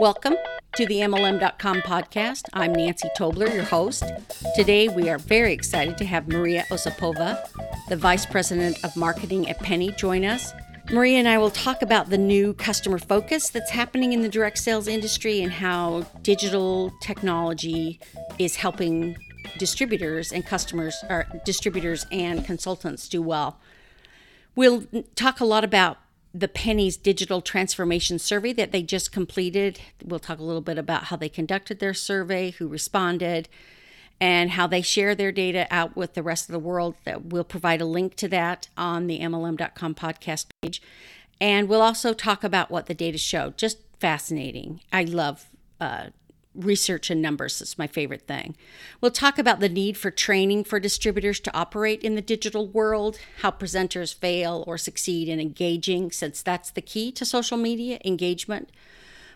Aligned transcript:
Welcome 0.00 0.36
to 0.76 0.86
the 0.86 1.00
MLM.com 1.00 1.82
podcast. 1.82 2.48
I'm 2.54 2.72
Nancy 2.72 3.10
Tobler, 3.18 3.52
your 3.52 3.64
host. 3.64 4.02
Today 4.56 4.88
we 4.88 5.10
are 5.10 5.18
very 5.18 5.52
excited 5.52 5.98
to 5.98 6.06
have 6.06 6.26
Maria 6.26 6.64
Osipova, 6.70 7.46
the 7.90 7.98
Vice 7.98 8.24
President 8.24 8.82
of 8.82 8.96
Marketing 8.96 9.46
at 9.50 9.58
Penny, 9.58 9.92
join 9.92 10.24
us. 10.24 10.54
Maria 10.90 11.18
and 11.18 11.28
I 11.28 11.36
will 11.36 11.50
talk 11.50 11.82
about 11.82 12.08
the 12.08 12.16
new 12.16 12.54
customer 12.54 12.96
focus 12.96 13.50
that's 13.50 13.72
happening 13.72 14.14
in 14.14 14.22
the 14.22 14.30
direct 14.30 14.56
sales 14.56 14.88
industry 14.88 15.42
and 15.42 15.52
how 15.52 16.06
digital 16.22 16.90
technology 17.02 18.00
is 18.38 18.56
helping 18.56 19.18
distributors 19.58 20.32
and 20.32 20.46
customers 20.46 20.96
or 21.10 21.26
distributors 21.44 22.06
and 22.10 22.46
consultants 22.46 23.06
do 23.06 23.20
well. 23.20 23.60
We'll 24.56 24.86
talk 25.14 25.40
a 25.40 25.44
lot 25.44 25.62
about 25.62 25.98
the 26.32 26.48
Penny's 26.48 26.96
digital 26.96 27.40
transformation 27.40 28.18
survey 28.18 28.52
that 28.52 28.72
they 28.72 28.82
just 28.82 29.10
completed. 29.10 29.80
We'll 30.04 30.20
talk 30.20 30.38
a 30.38 30.44
little 30.44 30.60
bit 30.60 30.78
about 30.78 31.04
how 31.04 31.16
they 31.16 31.28
conducted 31.28 31.80
their 31.80 31.94
survey, 31.94 32.52
who 32.52 32.68
responded, 32.68 33.48
and 34.20 34.52
how 34.52 34.66
they 34.66 34.82
share 34.82 35.14
their 35.14 35.32
data 35.32 35.66
out 35.70 35.96
with 35.96 36.14
the 36.14 36.22
rest 36.22 36.48
of 36.48 36.52
the 36.52 36.58
world. 36.58 36.94
That 37.04 37.26
we'll 37.26 37.44
provide 37.44 37.80
a 37.80 37.86
link 37.86 38.14
to 38.16 38.28
that 38.28 38.68
on 38.76 39.06
the 39.06 39.20
MLM.com 39.20 39.94
podcast 39.94 40.46
page. 40.62 40.80
And 41.40 41.68
we'll 41.68 41.82
also 41.82 42.12
talk 42.12 42.44
about 42.44 42.70
what 42.70 42.86
the 42.86 42.94
data 42.94 43.18
show. 43.18 43.54
Just 43.56 43.78
fascinating. 43.98 44.80
I 44.92 45.04
love 45.04 45.48
uh, 45.80 46.08
research 46.54 47.10
and 47.10 47.22
numbers 47.22 47.60
is 47.62 47.78
my 47.78 47.86
favorite 47.86 48.26
thing. 48.26 48.56
We'll 49.00 49.10
talk 49.10 49.38
about 49.38 49.60
the 49.60 49.68
need 49.68 49.96
for 49.96 50.10
training 50.10 50.64
for 50.64 50.80
distributors 50.80 51.40
to 51.40 51.56
operate 51.56 52.02
in 52.02 52.16
the 52.16 52.22
digital 52.22 52.66
world, 52.66 53.18
how 53.42 53.50
presenters 53.52 54.14
fail 54.14 54.64
or 54.66 54.76
succeed 54.76 55.28
in 55.28 55.40
engaging, 55.40 56.10
since 56.10 56.42
that's 56.42 56.70
the 56.70 56.82
key 56.82 57.12
to 57.12 57.24
social 57.24 57.56
media 57.56 58.00
engagement. 58.04 58.70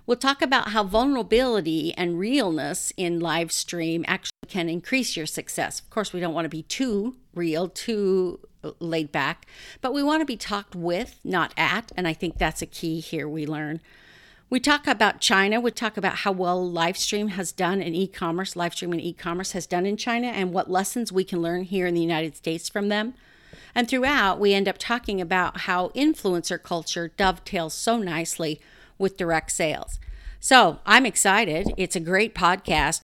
We'll 0.06 0.18
talk 0.18 0.42
about 0.42 0.68
how 0.68 0.84
vulnerability 0.84 1.94
and 1.96 2.18
realness 2.18 2.92
in 2.96 3.20
live 3.20 3.50
stream 3.50 4.04
actually 4.06 4.32
can 4.48 4.68
increase 4.68 5.16
your 5.16 5.24
success. 5.24 5.80
Of 5.80 5.88
course, 5.88 6.12
we 6.12 6.20
don't 6.20 6.34
want 6.34 6.44
to 6.44 6.50
be 6.50 6.62
too 6.62 7.16
real, 7.34 7.68
too 7.68 8.40
laid 8.80 9.12
back, 9.12 9.46
but 9.80 9.94
we 9.94 10.02
want 10.02 10.20
to 10.20 10.26
be 10.26 10.36
talked 10.36 10.74
with, 10.74 11.18
not 11.24 11.54
at. 11.56 11.90
And 11.96 12.06
I 12.06 12.12
think 12.12 12.36
that's 12.36 12.60
a 12.60 12.66
key 12.66 13.00
here 13.00 13.28
we 13.28 13.46
learn. 13.46 13.80
We 14.50 14.60
talk 14.60 14.86
about 14.86 15.20
China. 15.20 15.60
We 15.60 15.70
talk 15.70 15.96
about 15.96 16.16
how 16.16 16.32
well 16.32 16.70
Livestream 16.70 17.30
has 17.30 17.50
done 17.50 17.80
in 17.80 17.94
e 17.94 18.06
commerce, 18.06 18.54
Livestream 18.54 18.92
and 18.92 19.00
e 19.00 19.12
commerce 19.12 19.52
has 19.52 19.66
done 19.66 19.86
in 19.86 19.96
China, 19.96 20.28
and 20.28 20.52
what 20.52 20.70
lessons 20.70 21.10
we 21.10 21.24
can 21.24 21.40
learn 21.40 21.64
here 21.64 21.86
in 21.86 21.94
the 21.94 22.00
United 22.00 22.36
States 22.36 22.68
from 22.68 22.88
them. 22.88 23.14
And 23.74 23.88
throughout, 23.88 24.38
we 24.38 24.54
end 24.54 24.68
up 24.68 24.76
talking 24.78 25.20
about 25.20 25.62
how 25.62 25.88
influencer 25.88 26.62
culture 26.62 27.08
dovetails 27.16 27.74
so 27.74 27.98
nicely 27.98 28.60
with 28.98 29.16
direct 29.16 29.50
sales. 29.50 29.98
So 30.38 30.78
I'm 30.84 31.06
excited. 31.06 31.72
It's 31.76 31.96
a 31.96 32.00
great 32.00 32.34
podcast. 32.34 33.00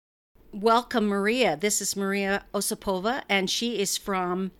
Welcome, 0.52 1.06
Maria. 1.06 1.56
This 1.56 1.82
is 1.82 1.96
Maria 1.96 2.44
Osipova, 2.54 3.22
and 3.28 3.50
she 3.50 3.78
is 3.78 3.96
from 3.96 4.52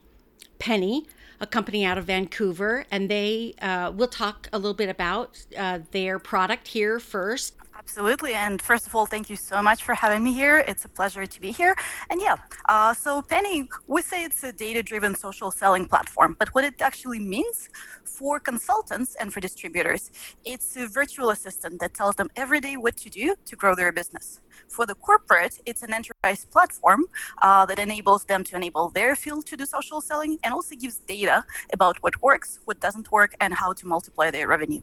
Penny 0.59 1.07
a 1.41 1.47
company 1.47 1.85
out 1.85 1.99
of 1.99 2.05
Vancouver, 2.05 2.87
and 2.91 3.11
they 3.11 3.55
uh, 3.61 3.93
will 3.95 4.09
talk 4.09 4.49
a 4.53 4.59
little 4.59 4.75
bit 4.75 4.89
about 4.89 5.45
uh, 5.57 5.81
their 5.91 6.19
product 6.19 6.69
here 6.69 6.99
first. 6.99 7.55
Absolutely. 7.89 8.35
And 8.35 8.61
first 8.61 8.89
of 8.89 8.97
all, 8.97 9.07
thank 9.07 9.31
you 9.31 9.37
so 9.37 9.63
much 9.63 9.85
for 9.85 9.95
having 9.95 10.25
me 10.25 10.33
here. 10.33 10.59
It's 10.67 10.85
a 10.85 10.89
pleasure 10.89 11.25
to 11.25 11.41
be 11.41 11.53
here. 11.53 11.77
And 12.11 12.21
yeah, 12.21 12.35
uh, 12.69 12.93
so 12.93 13.23
Penny, 13.23 13.69
we 13.87 14.03
say 14.03 14.25
it's 14.25 14.43
a 14.43 14.53
data 14.53 14.83
driven 14.83 15.15
social 15.15 15.53
selling 15.53 15.87
platform, 15.87 16.35
but 16.37 16.49
what 16.49 16.65
it 16.65 16.83
actually 16.83 17.21
means 17.21 17.69
for 18.05 18.41
consultants 18.41 19.15
and 19.21 19.33
for 19.33 19.39
distributors, 19.39 20.11
it's 20.45 20.77
a 20.77 20.89
virtual 20.89 21.31
assistant 21.31 21.79
that 21.79 21.95
tells 21.95 22.17
them 22.17 22.29
every 22.35 22.61
day 22.61 22.77
what 22.77 22.97
to 22.97 23.09
do 23.09 23.37
to 23.45 23.55
grow 23.55 23.77
their 23.77 23.93
business. 23.93 24.41
For 24.69 24.85
the 24.85 24.97
corporate, 24.97 25.61
it's 25.65 25.83
an 25.85 25.95
enterprise 25.95 26.45
platform 26.45 27.05
uh, 27.41 27.67
that 27.67 27.79
enables 27.79 28.25
them 28.25 28.43
to 28.45 28.57
enable 28.57 28.91
their 28.91 29.15
field 29.15 29.47
to 29.47 29.57
do 29.57 29.65
social 29.65 30.01
selling 30.01 30.39
and 30.43 30.53
also 30.53 30.75
gives 30.75 30.99
data 30.99 31.45
about 31.73 32.03
what 32.03 32.21
works, 32.21 32.59
what 32.65 32.81
doesn't 32.81 33.13
work, 33.13 33.37
and 33.41 33.55
how 33.55 33.73
to 33.75 33.87
multiply 33.87 34.29
their 34.33 34.49
revenue. 34.49 34.83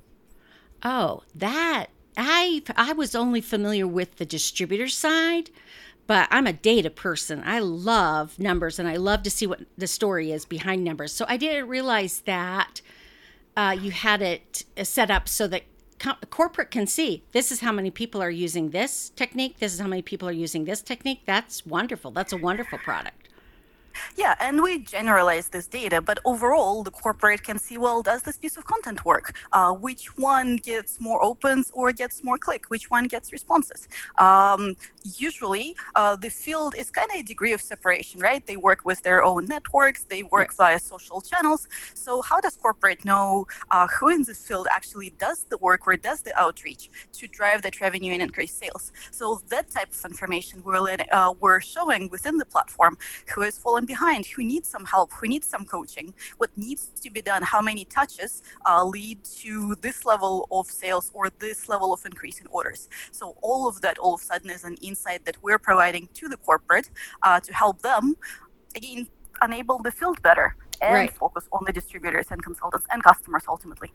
Oh, 0.85 1.23
that 1.35 1.87
I 2.17 2.61
I 2.75 2.93
was 2.93 3.15
only 3.15 3.41
familiar 3.41 3.87
with 3.87 4.17
the 4.17 4.25
distributor 4.25 4.87
side, 4.87 5.49
but 6.07 6.27
I'm 6.31 6.47
a 6.47 6.53
data 6.53 6.89
person. 6.89 7.41
I 7.45 7.59
love 7.59 8.39
numbers 8.39 8.79
and 8.79 8.87
I 8.87 8.97
love 8.97 9.23
to 9.23 9.31
see 9.31 9.47
what 9.47 9.61
the 9.77 9.87
story 9.87 10.31
is 10.31 10.45
behind 10.45 10.83
numbers. 10.83 11.13
So 11.13 11.25
I 11.27 11.37
didn't 11.37 11.67
realize 11.67 12.21
that 12.21 12.81
uh, 13.55 13.75
you 13.79 13.91
had 13.91 14.21
it 14.21 14.65
set 14.83 15.11
up 15.11 15.27
so 15.27 15.47
that 15.47 15.63
co- 15.99 16.17
corporate 16.29 16.71
can 16.71 16.87
see 16.87 17.23
this 17.31 17.51
is 17.51 17.61
how 17.61 17.71
many 17.71 17.91
people 17.91 18.21
are 18.21 18.29
using 18.29 18.71
this 18.71 19.09
technique. 19.15 19.59
This 19.59 19.73
is 19.73 19.79
how 19.79 19.87
many 19.87 20.01
people 20.01 20.27
are 20.27 20.33
using 20.33 20.65
this 20.65 20.81
technique. 20.81 21.21
That's 21.25 21.65
wonderful. 21.65 22.11
That's 22.11 22.33
a 22.33 22.37
wonderful 22.37 22.79
product. 22.79 23.22
Yeah, 24.15 24.35
and 24.39 24.61
we 24.61 24.79
generalize 24.79 25.49
this 25.49 25.67
data, 25.67 26.01
but 26.01 26.19
overall, 26.25 26.83
the 26.83 26.91
corporate 26.91 27.43
can 27.43 27.57
see 27.59 27.77
well, 27.77 28.01
does 28.01 28.23
this 28.23 28.37
piece 28.37 28.57
of 28.57 28.65
content 28.65 29.05
work? 29.05 29.35
Uh, 29.51 29.73
which 29.73 30.17
one 30.17 30.57
gets 30.57 30.99
more 30.99 31.23
opens 31.23 31.71
or 31.73 31.91
gets 31.91 32.23
more 32.23 32.37
click? 32.37 32.69
Which 32.69 32.89
one 32.89 33.05
gets 33.07 33.31
responses? 33.31 33.87
Um, 34.17 34.75
usually, 35.03 35.75
uh, 35.95 36.15
the 36.15 36.29
field 36.29 36.75
is 36.77 36.89
kind 36.91 37.09
of 37.11 37.17
a 37.17 37.23
degree 37.23 37.53
of 37.53 37.61
separation, 37.61 38.19
right? 38.19 38.45
They 38.45 38.57
work 38.57 38.85
with 38.85 39.01
their 39.03 39.23
own 39.23 39.45
networks, 39.45 40.03
they 40.03 40.23
work 40.23 40.53
via 40.53 40.79
social 40.79 41.21
channels. 41.21 41.67
So, 41.93 42.21
how 42.21 42.39
does 42.39 42.55
corporate 42.55 43.05
know 43.05 43.47
uh, 43.71 43.87
who 43.87 44.09
in 44.09 44.23
this 44.23 44.45
field 44.47 44.67
actually 44.71 45.11
does 45.19 45.45
the 45.49 45.57
work 45.57 45.87
or 45.87 45.95
does 45.95 46.21
the 46.21 46.37
outreach 46.39 46.89
to 47.13 47.27
drive 47.27 47.61
that 47.63 47.81
revenue 47.81 48.13
and 48.13 48.21
increase 48.21 48.53
sales? 48.53 48.91
So, 49.11 49.41
that 49.49 49.69
type 49.71 49.91
of 49.91 50.05
information 50.05 50.61
we're, 50.63 50.97
uh, 51.11 51.33
we're 51.39 51.61
showing 51.61 52.09
within 52.09 52.37
the 52.37 52.45
platform 52.45 52.97
who 53.33 53.41
is 53.41 53.57
following 53.57 53.82
behind, 53.85 54.25
who 54.25 54.43
needs 54.43 54.69
some 54.69 54.85
help, 54.85 55.11
who 55.13 55.27
needs 55.27 55.47
some 55.47 55.65
coaching, 55.65 56.13
what 56.37 56.49
needs 56.55 56.87
to 57.01 57.09
be 57.11 57.21
done, 57.21 57.41
how 57.43 57.61
many 57.61 57.85
touches 57.85 58.41
uh, 58.65 58.83
lead 58.83 59.23
to 59.23 59.75
this 59.81 60.05
level 60.05 60.47
of 60.51 60.67
sales 60.67 61.11
or 61.13 61.29
this 61.39 61.69
level 61.69 61.93
of 61.93 62.05
increase 62.05 62.39
in 62.39 62.47
orders. 62.47 62.89
So 63.11 63.35
all 63.41 63.67
of 63.67 63.81
that 63.81 63.97
all 63.97 64.15
of 64.15 64.21
a 64.21 64.23
sudden 64.23 64.49
is 64.49 64.63
an 64.63 64.75
insight 64.81 65.25
that 65.25 65.37
we're 65.41 65.59
providing 65.59 66.09
to 66.15 66.27
the 66.27 66.37
corporate 66.37 66.89
uh, 67.23 67.39
to 67.39 67.53
help 67.53 67.81
them 67.81 68.15
again 68.75 69.07
enable 69.43 69.79
the 69.79 69.91
field 69.91 70.21
better 70.21 70.55
and 70.83 70.93
right. 70.93 71.13
focus 71.13 71.47
on 71.51 71.63
the 71.65 71.73
distributors 71.73 72.27
and 72.29 72.43
consultants 72.43 72.85
and 72.91 73.03
customers 73.03 73.43
ultimately. 73.47 73.91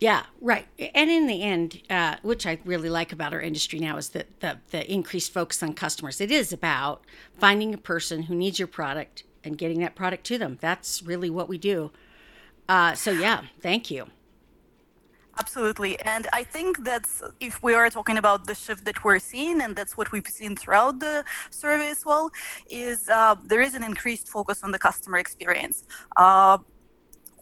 Yeah, 0.00 0.24
right. 0.40 0.66
And 0.94 1.10
in 1.10 1.26
the 1.26 1.42
end, 1.42 1.82
uh, 1.90 2.16
which 2.22 2.46
I 2.46 2.58
really 2.64 2.88
like 2.88 3.12
about 3.12 3.32
our 3.32 3.40
industry 3.40 3.78
now, 3.78 3.96
is 3.96 4.10
that 4.10 4.40
the, 4.40 4.58
the 4.70 4.90
increased 4.92 5.32
focus 5.32 5.62
on 5.62 5.74
customers. 5.74 6.20
It 6.20 6.30
is 6.30 6.52
about 6.52 7.04
finding 7.38 7.74
a 7.74 7.78
person 7.78 8.24
who 8.24 8.34
needs 8.34 8.58
your 8.58 8.68
product 8.68 9.24
and 9.42 9.58
getting 9.58 9.80
that 9.80 9.94
product 9.94 10.24
to 10.24 10.38
them. 10.38 10.58
That's 10.60 11.02
really 11.02 11.30
what 11.30 11.48
we 11.48 11.58
do. 11.58 11.90
Uh, 12.68 12.94
so, 12.94 13.10
yeah, 13.10 13.44
thank 13.60 13.90
you. 13.90 14.06
Absolutely. 15.40 15.98
And 16.00 16.26
I 16.32 16.42
think 16.42 16.84
that's 16.84 17.22
if 17.40 17.62
we 17.62 17.72
are 17.74 17.88
talking 17.90 18.16
about 18.18 18.46
the 18.46 18.54
shift 18.54 18.84
that 18.86 19.04
we're 19.04 19.20
seeing, 19.20 19.60
and 19.60 19.76
that's 19.76 19.96
what 19.96 20.10
we've 20.10 20.26
seen 20.26 20.56
throughout 20.56 20.98
the 20.98 21.24
survey 21.50 21.90
as 21.90 22.04
well, 22.04 22.30
is 22.68 23.08
uh, 23.08 23.36
there 23.44 23.60
is 23.60 23.74
an 23.74 23.84
increased 23.84 24.28
focus 24.28 24.64
on 24.64 24.72
the 24.72 24.78
customer 24.80 25.18
experience. 25.18 25.84
Uh, 26.16 26.58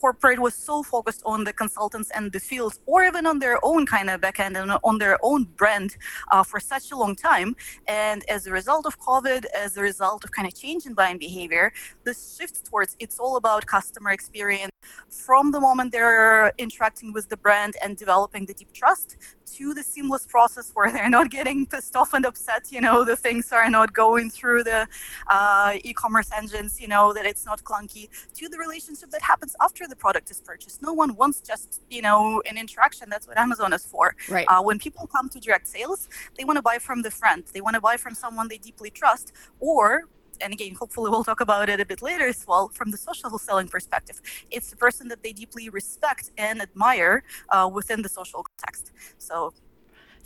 corporate 0.01 0.39
was 0.39 0.55
so 0.55 0.83
focused 0.83 1.23
on 1.25 1.45
the 1.45 1.53
consultants 1.53 2.11
and 2.15 2.33
the 2.33 2.41
fields, 2.41 2.81
or 2.87 3.05
even 3.05 3.27
on 3.27 3.39
their 3.39 3.59
own 3.63 3.87
kind 3.87 4.11
of 4.11 4.21
backend 4.21 4.61
and 4.61 4.71
on 4.83 4.99
their 4.99 5.19
own 5.23 5.45
brand 5.45 5.97
uh, 6.31 6.43
for 6.43 6.61
such 6.61 6.91
a 6.93 6.97
long 6.97 7.15
time. 7.15 7.57
And 7.89 8.29
as 8.29 8.47
a 8.47 8.53
result 8.53 8.87
of 8.87 8.99
COVID, 9.01 9.45
as 9.47 9.77
a 9.77 9.83
result 9.83 10.25
of 10.25 10.31
kind 10.31 10.47
of 10.47 10.55
change 10.55 10.87
in 10.87 10.95
buying 10.95 11.19
behavior, 11.19 11.73
the 12.05 12.15
shift 12.15 12.65
towards 12.67 12.97
it's 12.99 13.19
all 13.19 13.37
about 13.37 13.67
customer 13.67 14.11
experience 14.11 14.73
from 15.09 15.51
the 15.51 15.61
moment 15.61 15.93
they're 15.93 16.53
interacting 16.59 17.13
with 17.13 17.29
the 17.29 17.37
brand 17.37 17.77
and 17.83 17.97
developing 17.97 18.47
the 18.47 18.55
deep 18.55 18.73
trust 18.73 19.17
to 19.55 19.75
the 19.75 19.83
seamless 19.83 20.27
process 20.27 20.71
where 20.75 20.91
they're 20.95 21.11
not 21.11 21.31
getting 21.31 21.67
pissed 21.67 21.97
off 21.97 22.15
and 22.15 22.25
upset, 22.27 22.71
you 22.71 22.81
know, 22.81 23.05
the 23.05 23.17
things 23.17 23.53
are 23.53 23.71
not 23.71 23.93
going 23.93 24.31
through 24.31 24.65
the 24.65 24.87
uh, 25.29 25.73
e-commerce 25.85 26.31
engines, 26.37 26.81
you 26.81 26.89
know, 26.89 27.13
that 27.13 27.27
it's 27.27 27.45
not 27.47 27.63
clunky, 27.63 28.09
to 28.35 28.49
the 28.49 28.59
relationship 28.59 29.11
that 29.11 29.23
happens 29.23 29.55
after 29.61 29.86
the 29.89 29.97
product 29.97 30.31
is 30.31 30.41
purchased. 30.41 30.83
No 30.83 30.93
one 30.93 31.15
wants 31.17 31.41
just, 31.41 31.83
you 31.91 32.03
know, 32.03 32.43
an 32.49 32.57
interaction. 32.59 33.09
That's 33.09 33.27
what 33.27 33.39
Amazon 33.39 33.73
is 33.73 33.85
for. 33.85 34.15
Right. 34.29 34.47
Uh, 34.49 34.63
when 34.63 34.79
people 34.79 35.07
come 35.07 35.29
to 35.31 35.41
direct 35.41 35.69
sales, 35.69 36.09
they 36.37 36.45
want 36.45 36.57
to 36.57 36.63
buy 36.63 36.79
from 36.79 37.03
the 37.03 37.11
friend. 37.11 37.45
They 37.53 37.61
want 37.61 37.75
to 37.75 37.81
buy 37.81 37.97
from 37.97 38.15
someone 38.15 38.49
they 38.49 38.59
deeply 38.59 38.91
trust, 38.91 39.33
or 39.61 40.05
and 40.41 40.53
again, 40.53 40.75
hopefully 40.75 41.11
we'll 41.11 41.25
talk 41.25 41.41
about 41.41 41.69
it 41.69 41.81
a 41.81 41.87
bit 41.87 42.03
later 42.03 42.27
as 42.27 42.45
well, 42.47 42.69
from 42.69 42.91
the 42.91 42.97
social 42.97 43.39
selling 43.39 43.69
perspective. 43.69 44.21
It's 44.51 44.71
the 44.71 44.77
person 44.77 45.09
that 45.09 45.23
they 45.23 45.33
deeply 45.33 45.71
respect 45.71 46.31
and 46.37 46.61
admire 46.61 47.25
uh, 47.49 47.71
within 47.73 48.03
the 48.03 48.09
social 48.09 48.45
context. 48.45 48.93
So 49.19 49.55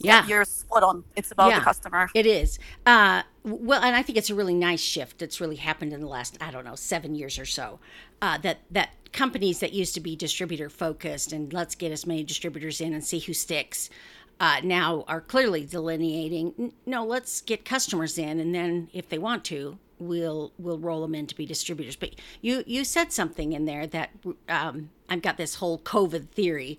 yeah. 0.06 0.26
you're 0.26 0.44
spot 0.44 0.82
on. 0.82 1.04
It's 1.16 1.30
about 1.30 1.50
yeah, 1.50 1.58
the 1.58 1.64
customer. 1.64 2.08
It 2.14 2.26
is. 2.26 2.58
Uh, 2.86 3.22
well, 3.44 3.82
and 3.82 3.96
I 3.96 4.02
think 4.02 4.18
it's 4.18 4.30
a 4.30 4.34
really 4.34 4.54
nice 4.54 4.80
shift 4.80 5.18
that's 5.18 5.40
really 5.40 5.56
happened 5.56 5.92
in 5.92 6.00
the 6.00 6.06
last, 6.06 6.36
I 6.40 6.50
don't 6.50 6.64
know, 6.64 6.74
seven 6.74 7.14
years 7.14 7.38
or 7.38 7.46
so. 7.46 7.78
Uh, 8.22 8.38
that 8.38 8.58
that 8.70 8.90
companies 9.12 9.60
that 9.60 9.72
used 9.72 9.94
to 9.94 10.00
be 10.00 10.14
distributor 10.14 10.68
focused 10.68 11.32
and 11.32 11.52
let's 11.52 11.74
get 11.74 11.90
as 11.90 12.06
many 12.06 12.22
distributors 12.22 12.80
in 12.80 12.92
and 12.92 13.04
see 13.04 13.18
who 13.18 13.34
sticks 13.34 13.90
uh, 14.38 14.60
now 14.62 15.04
are 15.06 15.20
clearly 15.20 15.64
delineating. 15.64 16.72
No, 16.86 17.04
let's 17.04 17.42
get 17.42 17.64
customers 17.64 18.16
in, 18.16 18.40
and 18.40 18.54
then 18.54 18.88
if 18.92 19.08
they 19.08 19.18
want 19.18 19.44
to, 19.46 19.78
we'll 19.98 20.52
we'll 20.58 20.78
roll 20.78 21.02
them 21.02 21.14
in 21.14 21.26
to 21.26 21.34
be 21.34 21.44
distributors. 21.44 21.94
But 21.94 22.14
you 22.40 22.64
you 22.66 22.84
said 22.84 23.12
something 23.12 23.52
in 23.52 23.66
there 23.66 23.86
that 23.86 24.10
um, 24.48 24.90
I've 25.08 25.22
got 25.22 25.36
this 25.36 25.56
whole 25.56 25.78
COVID 25.78 26.28
theory 26.30 26.78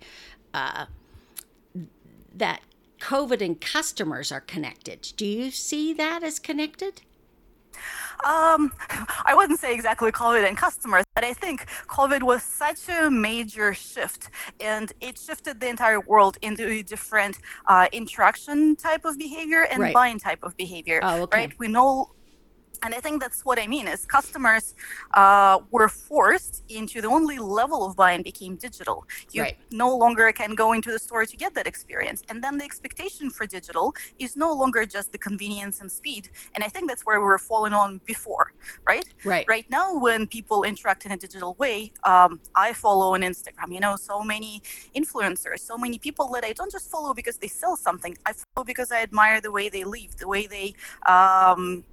uh, 0.52 0.86
that 2.34 2.62
COVID 3.02 3.44
and 3.44 3.60
customers 3.60 4.30
are 4.30 4.40
connected. 4.40 5.12
Do 5.16 5.26
you 5.26 5.50
see 5.50 5.92
that 5.94 6.22
as 6.22 6.38
connected? 6.38 7.02
Um, 8.24 8.72
I 9.24 9.34
wouldn't 9.34 9.58
say 9.58 9.74
exactly 9.74 10.12
COVID 10.12 10.46
and 10.46 10.56
customers, 10.56 11.04
but 11.16 11.24
I 11.24 11.32
think 11.32 11.66
COVID 11.88 12.22
was 12.22 12.44
such 12.44 12.88
a 12.88 13.10
major 13.10 13.74
shift, 13.74 14.30
and 14.60 14.92
it 15.00 15.18
shifted 15.18 15.58
the 15.58 15.68
entire 15.68 16.00
world 16.00 16.38
into 16.42 16.68
a 16.68 16.82
different 16.82 17.38
uh, 17.66 17.88
interaction 17.90 18.76
type 18.76 19.04
of 19.04 19.18
behavior 19.18 19.66
and 19.68 19.80
right. 19.80 19.94
buying 19.94 20.20
type 20.20 20.44
of 20.44 20.56
behavior. 20.56 21.00
Oh, 21.02 21.22
okay. 21.22 21.38
Right? 21.38 21.58
We 21.58 21.66
know 21.66 22.12
and 22.82 22.94
I 22.94 23.00
think 23.00 23.20
that's 23.20 23.44
what 23.44 23.58
I 23.58 23.66
mean 23.66 23.86
is 23.86 24.04
customers 24.04 24.74
uh, 25.14 25.60
were 25.70 25.88
forced 25.88 26.62
into 26.68 27.00
the 27.00 27.08
only 27.08 27.38
level 27.38 27.86
of 27.86 27.96
buying 27.96 28.22
became 28.22 28.56
digital. 28.56 29.06
You 29.30 29.42
right. 29.42 29.56
no 29.70 29.96
longer 29.96 30.32
can 30.32 30.54
go 30.54 30.72
into 30.72 30.90
the 30.90 30.98
store 30.98 31.24
to 31.24 31.36
get 31.36 31.54
that 31.54 31.66
experience. 31.66 32.22
And 32.28 32.42
then 32.42 32.58
the 32.58 32.64
expectation 32.64 33.30
for 33.30 33.46
digital 33.46 33.94
is 34.18 34.36
no 34.36 34.52
longer 34.52 34.84
just 34.84 35.12
the 35.12 35.18
convenience 35.18 35.80
and 35.80 35.90
speed. 35.90 36.30
And 36.54 36.64
I 36.64 36.68
think 36.68 36.88
that's 36.88 37.02
where 37.02 37.20
we 37.20 37.26
were 37.26 37.38
falling 37.38 37.72
on 37.72 38.00
before, 38.04 38.52
right? 38.86 39.04
Right. 39.24 39.46
Right 39.48 39.66
now, 39.70 39.96
when 39.96 40.26
people 40.26 40.64
interact 40.64 41.06
in 41.06 41.12
a 41.12 41.16
digital 41.16 41.54
way, 41.54 41.92
um, 42.04 42.40
I 42.54 42.72
follow 42.72 43.14
on 43.14 43.20
Instagram, 43.20 43.72
you 43.72 43.80
know, 43.80 43.96
so 43.96 44.22
many 44.22 44.62
influencers, 44.96 45.60
so 45.60 45.78
many 45.78 45.98
people 45.98 46.28
that 46.34 46.44
I 46.44 46.52
don't 46.52 46.72
just 46.72 46.90
follow 46.90 47.14
because 47.14 47.36
they 47.36 47.48
sell 47.48 47.76
something. 47.76 48.16
I 48.26 48.32
follow 48.32 48.64
because 48.64 48.90
I 48.90 49.02
admire 49.02 49.40
the 49.40 49.52
way 49.52 49.68
they 49.68 49.84
live, 49.84 50.16
the 50.16 50.28
way 50.28 50.46
they 50.46 50.74
um, 51.06 51.84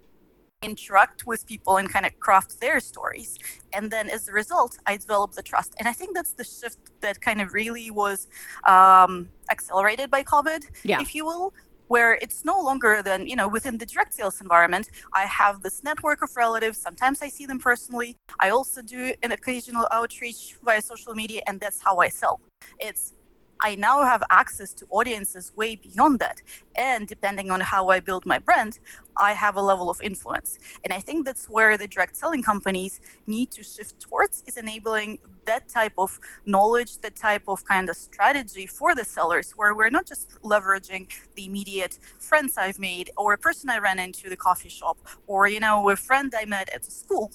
interact 0.61 1.25
with 1.25 1.45
people 1.45 1.77
and 1.77 1.89
kind 1.89 2.06
of 2.06 2.19
craft 2.19 2.59
their 2.59 2.79
stories. 2.79 3.38
And 3.73 3.89
then 3.89 4.09
as 4.09 4.27
a 4.27 4.33
result, 4.33 4.77
I 4.85 4.97
developed 4.97 5.35
the 5.35 5.44
trust. 5.44 5.73
And 5.79 5.88
I 5.88 5.94
think 5.94 6.15
that's 6.15 6.33
the 6.33 6.44
shift 6.44 6.79
that 7.01 7.21
kind 7.21 7.41
of 7.41 7.53
really 7.53 7.91
was 7.91 8.27
um, 8.65 9.29
accelerated 9.50 10.11
by 10.11 10.23
COVID, 10.23 10.61
yeah. 10.83 11.01
if 11.01 11.15
you 11.15 11.25
will. 11.25 11.53
Where 11.88 12.19
it's 12.21 12.45
no 12.45 12.61
longer 12.61 13.01
than, 13.01 13.25
you 13.25 13.35
know, 13.35 13.47
within 13.47 13.79
the 13.79 13.85
direct 13.88 14.13
sales 14.13 14.41
environment, 14.41 14.91
I 15.15 15.25
have 15.25 15.63
this 15.63 15.83
network 15.83 16.21
of 16.21 16.29
relatives. 16.38 16.77
Sometimes 16.77 17.23
I 17.23 17.29
see 17.29 17.47
them 17.47 17.57
personally. 17.57 18.15
I 18.39 18.51
also 18.51 18.83
do 18.83 19.11
an 19.23 19.31
occasional 19.31 19.88
outreach 19.89 20.56
via 20.63 20.83
social 20.83 21.15
media, 21.15 21.41
and 21.47 21.59
that's 21.59 21.81
how 21.81 21.97
I 21.97 22.09
sell. 22.09 22.41
It's 22.79 23.15
I 23.61 23.75
now 23.75 24.03
have 24.03 24.23
access 24.29 24.73
to 24.75 24.88
audiences 24.89 25.51
way 25.56 25.75
beyond 25.75 26.19
that. 26.19 26.41
And 26.75 27.07
depending 27.07 27.51
on 27.51 27.59
how 27.59 27.89
I 27.89 28.00
build 28.00 28.25
my 28.25 28.39
brand, 28.39 28.79
I 29.17 29.33
have 29.33 29.57
a 29.57 29.61
level 29.61 29.89
of 29.89 30.00
influence. 30.01 30.59
And 30.83 30.94
I 30.94 31.00
think 31.01 31.25
that's 31.25 31.50
where 31.50 31.77
the 31.77 31.88
direct 31.88 32.15
selling 32.15 32.41
companies 32.41 33.01
need 33.27 33.51
to 33.51 33.63
shift 33.63 34.00
towards 34.00 34.44
is 34.47 34.56
enabling 34.56 35.19
that 35.45 35.67
type 35.67 35.94
of 35.97 36.19
knowledge, 36.45 37.00
that 37.00 37.17
type 37.17 37.44
of 37.50 37.65
kind 37.65 37.89
of 37.89 37.97
strategy 37.97 38.65
for 38.65 38.95
the 38.95 39.03
sellers, 39.03 39.51
where 39.57 39.75
we're 39.75 39.89
not 39.89 40.06
just 40.06 40.41
leveraging 40.41 41.09
the 41.35 41.45
immediate 41.45 42.00
friends 42.19 42.57
I've 42.57 42.79
made 42.79 43.11
or 43.17 43.33
a 43.33 43.38
person 43.38 43.69
I 43.69 43.79
ran 43.79 44.00
into 44.00 44.29
the 44.29 44.38
coffee 44.38 44.69
shop 44.69 44.97
or, 45.27 45.50
you 45.50 45.59
know, 45.59 45.89
a 45.89 45.97
friend 45.97 46.33
I 46.38 46.45
met 46.45 46.69
at 46.73 46.85
school. 46.85 47.33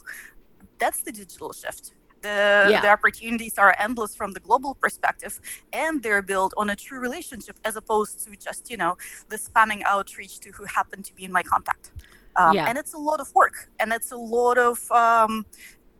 That's 0.79 1.03
the 1.03 1.12
digital 1.12 1.53
shift 1.53 1.93
the, 2.26 2.38
yeah. 2.73 2.81
the 2.85 2.91
opportunities 2.97 3.56
are 3.65 3.73
endless 3.87 4.12
from 4.21 4.31
the 4.37 4.43
global 4.49 4.73
perspective, 4.85 5.35
and 5.82 6.03
they're 6.05 6.26
built 6.32 6.53
on 6.56 6.67
a 6.75 6.76
true 6.87 7.00
relationship 7.09 7.56
as 7.69 7.75
opposed 7.76 8.15
to 8.25 8.31
just, 8.47 8.62
you 8.73 8.79
know, 8.82 8.93
the 9.32 9.38
spamming 9.47 9.82
outreach 9.94 10.35
to 10.44 10.49
who 10.56 10.65
happen 10.79 10.99
to 11.09 11.12
be 11.19 11.25
in 11.29 11.32
my 11.38 11.44
contact. 11.53 11.85
Um, 12.41 12.55
yeah. 12.56 12.69
And 12.69 12.76
it's 12.82 12.94
a 13.00 13.03
lot 13.11 13.21
of 13.25 13.29
work, 13.35 13.56
and 13.81 13.88
it's 13.93 14.11
a 14.21 14.23
lot 14.38 14.56
of 14.59 14.76
um, 14.91 15.32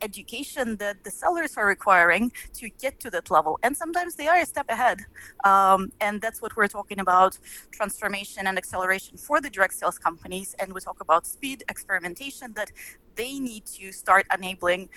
education 0.05 0.67
that 0.77 0.97
the 1.07 1.13
sellers 1.23 1.53
are 1.57 1.69
requiring 1.77 2.25
to 2.59 2.65
get 2.85 2.95
to 3.05 3.09
that 3.11 3.27
level. 3.37 3.59
And 3.65 3.73
sometimes 3.83 4.13
they 4.19 4.29
are 4.33 4.41
a 4.47 4.47
step 4.55 4.69
ahead. 4.77 4.99
Um, 5.45 5.81
and 6.01 6.15
that's 6.25 6.41
what 6.43 6.53
we're 6.57 6.73
talking 6.79 7.01
about 7.07 7.33
transformation 7.79 8.43
and 8.49 8.57
acceleration 8.63 9.17
for 9.27 9.37
the 9.45 9.51
direct 9.57 9.75
sales 9.81 9.99
companies. 9.99 10.49
And 10.59 10.67
we 10.75 10.81
talk 10.81 11.01
about 11.07 11.23
speed, 11.27 11.59
experimentation, 11.75 12.53
that 12.55 12.71
they 13.21 13.39
need 13.39 13.65
to 13.79 13.93
start 13.93 14.25
enabling 14.37 14.89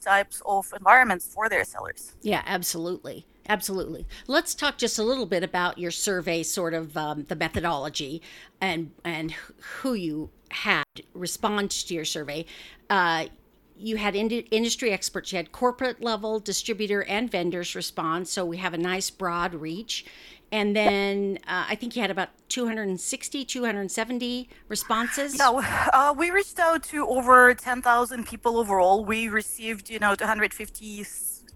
types 0.00 0.42
of 0.46 0.72
environments 0.76 1.26
for 1.26 1.48
their 1.48 1.64
sellers. 1.64 2.12
Yeah, 2.22 2.42
absolutely. 2.46 3.26
Absolutely. 3.48 4.06
Let's 4.28 4.54
talk 4.54 4.78
just 4.78 4.98
a 4.98 5.02
little 5.02 5.26
bit 5.26 5.42
about 5.42 5.76
your 5.76 5.90
survey, 5.90 6.44
sort 6.44 6.72
of 6.72 6.96
um, 6.96 7.24
the 7.28 7.34
methodology, 7.34 8.22
and 8.60 8.92
and 9.04 9.32
who 9.32 9.94
you 9.94 10.30
had 10.50 10.84
respond 11.14 11.70
to 11.72 11.94
your 11.94 12.04
survey. 12.04 12.46
Uh, 12.88 13.26
you 13.76 13.96
had 13.96 14.14
ind- 14.14 14.44
industry 14.50 14.92
experts, 14.92 15.32
you 15.32 15.36
had 15.36 15.52
corporate 15.52 16.02
level 16.02 16.38
distributor 16.38 17.02
and 17.04 17.30
vendors 17.30 17.74
respond. 17.74 18.28
So 18.28 18.44
we 18.44 18.58
have 18.58 18.74
a 18.74 18.78
nice 18.78 19.10
broad 19.10 19.54
reach. 19.54 20.04
And 20.52 20.74
then 20.74 21.38
uh, 21.46 21.66
I 21.68 21.76
think 21.76 21.94
you 21.94 22.02
had 22.02 22.10
about 22.10 22.30
260, 22.48 23.44
270 23.44 24.48
responses. 24.68 25.38
Yeah, 25.38 25.88
uh, 25.92 26.14
we 26.16 26.30
reached 26.30 26.58
out 26.58 26.82
to 26.84 27.06
over 27.06 27.54
10,000 27.54 28.26
people 28.26 28.58
overall. 28.58 29.04
We 29.04 29.28
received, 29.28 29.90
you 29.90 30.00
know, 30.00 30.16
250 30.16 31.04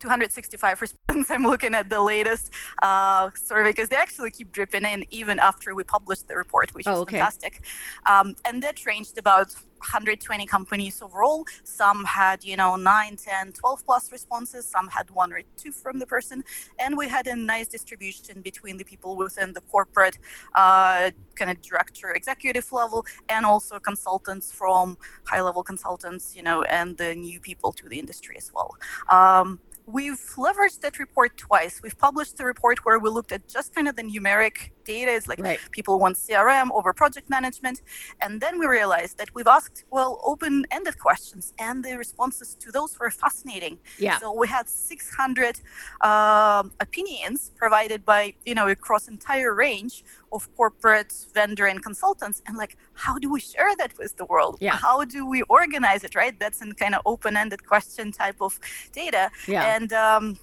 265 0.05 0.83
responses. 0.83 1.31
I'm 1.35 1.45
looking 1.45 1.75
at 1.75 1.89
the 1.89 2.01
latest 2.01 2.53
uh, 2.83 3.31
survey 3.35 3.71
because 3.71 3.89
they 3.89 3.97
actually 3.97 4.31
keep 4.31 4.53
dripping 4.53 4.85
in 4.85 5.05
even 5.11 5.39
after 5.39 5.75
we 5.75 5.83
published 5.83 6.29
the 6.29 6.37
report, 6.37 6.75
which 6.75 6.87
oh, 6.87 6.93
is 6.93 6.99
okay. 7.01 7.17
fantastic. 7.17 7.63
Um, 8.05 8.37
and 8.45 8.63
that 8.63 8.85
ranged 8.85 9.17
about 9.17 9.55
120 9.85 10.47
companies 10.47 11.01
overall. 11.03 11.45
Some 11.63 12.05
had, 12.05 12.45
you 12.45 12.57
know, 12.57 12.77
9, 12.77 13.17
10, 13.17 13.53
12 13.53 13.85
plus 13.85 14.13
responses. 14.13 14.67
Some 14.67 14.89
had 14.89 15.11
one 15.11 15.33
or 15.33 15.41
two 15.57 15.73
from 15.73 15.99
the 15.99 16.07
person. 16.07 16.45
And 16.79 16.97
we 16.97 17.09
had 17.09 17.27
a 17.27 17.37
nice 17.37 17.69
distribution 17.69 18.41
between 18.43 18.77
the 18.77 18.85
people 18.85 19.17
within 19.17 19.53
the 19.53 19.61
corporate 19.63 20.19
uh, 20.55 21.11
kind 21.35 21.51
of 21.51 21.61
director 21.63 22.11
executive 22.11 22.71
level 22.73 23.07
and 23.29 23.45
also 23.45 23.79
consultants 23.79 24.53
from 24.53 24.97
high 25.25 25.43
level 25.43 25.63
consultants, 25.63 26.35
you 26.37 26.43
know, 26.43 26.63
and 26.63 26.97
the 26.97 27.15
new 27.15 27.41
people 27.41 27.73
to 27.73 27.89
the 27.89 27.99
industry 27.99 28.37
as 28.37 28.51
well. 28.55 28.77
Um, 29.11 29.61
We've 29.87 30.21
leveraged 30.37 30.81
that 30.81 30.99
report 30.99 31.37
twice. 31.37 31.81
We've 31.83 31.99
published 31.99 32.41
a 32.41 32.45
report 32.45 32.85
where 32.85 32.99
we 32.99 33.11
looked 33.11 33.33
at 33.33 33.49
just 33.49 33.75
kind 33.75 33.87
of 33.89 33.97
the 33.97 34.03
numeric 34.03 34.71
data. 34.85 35.13
It's 35.13 35.29
like 35.29 35.41
right. 35.41 35.59
people 35.71 35.99
want 35.99 36.17
CRM 36.17 36.69
over 36.73 36.93
project 36.93 37.29
management. 37.29 37.83
And 38.21 38.41
then 38.41 38.59
we 38.59 38.67
realized 38.67 39.19
that 39.19 39.35
we've 39.35 39.47
asked, 39.47 39.85
well, 39.91 40.21
open 40.25 40.65
ended 40.71 40.99
questions, 40.99 41.53
and 41.59 41.85
the 41.85 41.97
responses 41.97 42.55
to 42.61 42.71
those 42.71 42.99
were 42.99 43.11
fascinating. 43.11 43.79
Yeah. 43.99 44.19
So 44.19 44.33
we 44.33 44.49
had 44.49 44.69
600 44.69 45.61
uh, 46.01 46.63
opinions 46.81 47.53
provided 47.57 48.05
by, 48.05 48.35
you 48.45 48.55
know, 48.55 48.69
across 48.69 49.09
entire 49.09 49.55
range 49.55 50.05
of 50.35 50.55
corporate 50.57 51.13
vendor 51.33 51.67
and 51.67 51.83
consultants 51.83 52.43
and 52.47 52.57
like 52.57 52.77
how 52.93 53.15
do 53.19 53.31
we 53.31 53.41
share 53.41 53.73
that 53.79 53.93
with 53.99 54.17
the 54.17 54.27
world 54.27 54.59
yeah. 54.61 54.77
how 54.87 55.05
do 55.05 55.21
we 55.25 55.41
organize 55.43 56.03
it 56.03 56.15
right 56.15 56.39
that's 56.41 56.61
a 56.61 56.67
kind 56.75 56.95
of 56.95 57.01
open-ended 57.07 57.65
question 57.73 58.07
type 58.11 58.39
of 58.41 58.59
data 58.93 59.31
yeah. 59.47 59.63
and 59.74 59.74
um, 59.93 60.39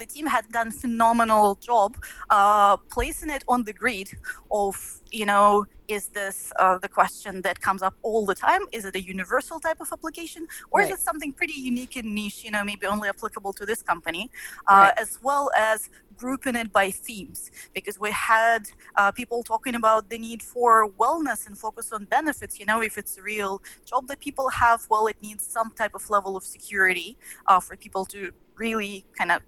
the 0.00 0.06
team 0.06 0.26
had 0.26 0.48
done 0.48 0.70
phenomenal 0.70 1.54
job 1.56 1.96
uh, 2.30 2.76
placing 2.76 3.30
it 3.30 3.44
on 3.46 3.62
the 3.64 3.72
grid 3.72 4.08
of 4.50 4.74
you 5.12 5.26
know 5.26 5.64
is 5.88 6.08
this 6.08 6.52
uh, 6.58 6.78
the 6.78 6.88
question 6.88 7.42
that 7.42 7.60
comes 7.60 7.82
up 7.82 7.94
all 8.02 8.24
the 8.24 8.34
time 8.34 8.62
is 8.72 8.84
it 8.84 8.94
a 8.96 9.02
universal 9.02 9.60
type 9.60 9.80
of 9.80 9.88
application 9.92 10.46
or 10.70 10.80
right. 10.80 10.90
is 10.90 10.98
it 10.98 11.00
something 11.00 11.32
pretty 11.32 11.58
unique 11.72 11.96
and 11.96 12.14
niche 12.14 12.42
you 12.44 12.50
know 12.50 12.64
maybe 12.64 12.86
only 12.86 13.08
applicable 13.08 13.52
to 13.52 13.66
this 13.66 13.82
company 13.82 14.30
uh, 14.68 14.74
right. 14.74 14.92
as 14.98 15.18
well 15.22 15.50
as 15.56 15.90
grouping 16.20 16.54
it 16.54 16.70
by 16.70 16.90
themes 16.90 17.50
because 17.74 17.98
we 17.98 18.10
had 18.10 18.68
uh, 18.96 19.10
people 19.10 19.42
talking 19.42 19.74
about 19.74 20.10
the 20.10 20.18
need 20.18 20.42
for 20.42 20.88
wellness 21.02 21.46
and 21.46 21.56
focus 21.56 21.92
on 21.92 22.04
benefits. 22.04 22.60
You 22.60 22.66
know, 22.66 22.82
if 22.82 22.98
it's 22.98 23.16
a 23.16 23.22
real 23.22 23.62
job 23.86 24.06
that 24.08 24.20
people 24.20 24.50
have, 24.50 24.86
well, 24.90 25.06
it 25.06 25.16
needs 25.22 25.46
some 25.46 25.70
type 25.70 25.94
of 25.94 26.10
level 26.10 26.36
of 26.36 26.44
security 26.44 27.16
uh, 27.46 27.58
for 27.58 27.74
people 27.74 28.04
to 28.06 28.32
really 28.60 29.04
kind 29.18 29.32
of 29.32 29.40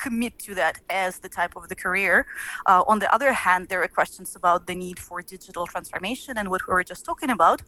commit 0.00 0.38
to 0.46 0.54
that 0.54 0.80
as 0.88 1.18
the 1.18 1.28
type 1.28 1.54
of 1.56 1.68
the 1.68 1.74
career. 1.74 2.26
Uh, 2.66 2.82
on 2.92 2.98
the 2.98 3.10
other 3.16 3.32
hand, 3.32 3.68
there 3.68 3.82
are 3.82 3.92
questions 4.00 4.34
about 4.40 4.66
the 4.66 4.74
need 4.74 4.98
for 4.98 5.20
digital 5.22 5.66
transformation 5.66 6.38
and 6.38 6.48
what 6.48 6.62
we 6.66 6.72
were 6.72 6.84
just 6.92 7.04
talking 7.04 7.30
about, 7.38 7.60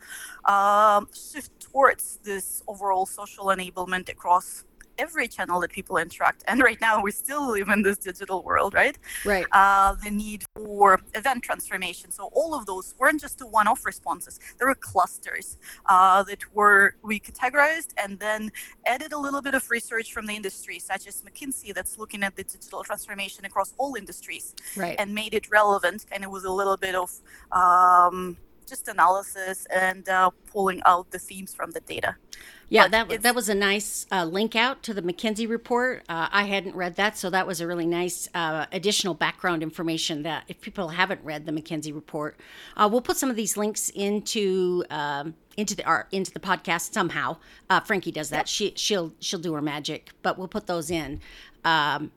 um, 0.54 1.08
shift 1.30 1.52
towards 1.60 2.04
this 2.28 2.62
overall 2.72 3.06
social 3.06 3.46
enablement 3.56 4.08
across 4.08 4.64
every 4.98 5.28
channel 5.28 5.60
that 5.60 5.70
people 5.70 5.96
interact. 5.96 6.44
And 6.46 6.62
right 6.62 6.80
now, 6.80 7.02
we 7.02 7.10
still 7.10 7.50
live 7.52 7.68
in 7.68 7.82
this 7.82 7.98
digital 7.98 8.42
world, 8.42 8.74
right? 8.74 8.96
Right. 9.24 9.46
Uh, 9.52 9.94
the 10.02 10.10
need 10.10 10.44
for 10.54 11.00
event 11.14 11.42
transformation. 11.42 12.10
So 12.10 12.30
all 12.32 12.54
of 12.54 12.66
those 12.66 12.94
weren't 12.98 13.20
just 13.20 13.38
the 13.38 13.46
one-off 13.46 13.84
responses. 13.84 14.38
There 14.58 14.68
were 14.68 14.74
clusters 14.74 15.58
uh, 15.86 16.22
that 16.24 16.40
were 16.54 16.96
we 17.02 17.20
categorized 17.20 17.94
and 18.02 18.18
then 18.18 18.50
added 18.86 19.12
a 19.12 19.18
little 19.18 19.42
bit 19.42 19.54
of 19.54 19.70
research 19.70 20.12
from 20.12 20.26
the 20.26 20.34
industry, 20.34 20.78
such 20.78 21.06
as 21.06 21.22
McKinsey, 21.22 21.74
that's 21.74 21.98
looking 21.98 22.22
at 22.22 22.36
the 22.36 22.44
digital 22.44 22.82
transformation 22.82 23.44
across 23.44 23.74
all 23.78 23.94
industries, 23.96 24.54
right. 24.76 24.96
and 24.98 25.14
made 25.14 25.34
it 25.34 25.50
relevant. 25.50 26.06
And 26.12 26.22
it 26.22 26.30
was 26.30 26.44
a 26.44 26.50
little 26.50 26.76
bit 26.76 26.94
of 26.94 27.10
um, 27.52 28.36
just 28.66 28.88
analysis 28.88 29.66
and 29.66 30.08
uh, 30.08 30.30
pulling 30.50 30.82
out 30.86 31.10
the 31.10 31.18
themes 31.18 31.54
from 31.54 31.70
the 31.72 31.80
data. 31.80 32.16
Yeah, 32.68 32.88
but 32.88 33.08
that 33.08 33.22
that 33.22 33.34
was 33.34 33.50
a 33.50 33.54
nice 33.54 34.06
uh, 34.10 34.24
link 34.24 34.56
out 34.56 34.82
to 34.84 34.94
the 34.94 35.02
McKinsey 35.02 35.46
report. 35.46 36.04
Uh, 36.08 36.28
I 36.32 36.44
hadn't 36.44 36.74
read 36.74 36.96
that, 36.96 37.18
so 37.18 37.28
that 37.28 37.46
was 37.46 37.60
a 37.60 37.66
really 37.66 37.84
nice 37.84 38.30
uh, 38.32 38.64
additional 38.72 39.12
background 39.12 39.62
information. 39.62 40.22
That 40.22 40.44
if 40.48 40.58
people 40.62 40.88
haven't 40.88 41.22
read 41.22 41.44
the 41.44 41.52
McKinsey 41.52 41.94
report, 41.94 42.40
uh, 42.78 42.88
we'll 42.90 43.02
put 43.02 43.18
some 43.18 43.28
of 43.28 43.36
these 43.36 43.58
links 43.58 43.90
into 43.90 44.84
um, 44.88 45.34
into 45.58 45.76
the 45.76 45.84
art 45.84 46.08
into 46.12 46.32
the 46.32 46.40
podcast 46.40 46.94
somehow. 46.94 47.36
Uh, 47.68 47.80
Frankie 47.80 48.10
does 48.10 48.30
that. 48.30 48.38
Yep. 48.38 48.46
She 48.46 48.72
she'll 48.76 49.12
she'll 49.20 49.40
do 49.40 49.52
her 49.52 49.62
magic, 49.62 50.10
but 50.22 50.38
we'll 50.38 50.48
put 50.48 50.66
those 50.66 50.90
in. 50.90 51.20
Um, 51.66 52.10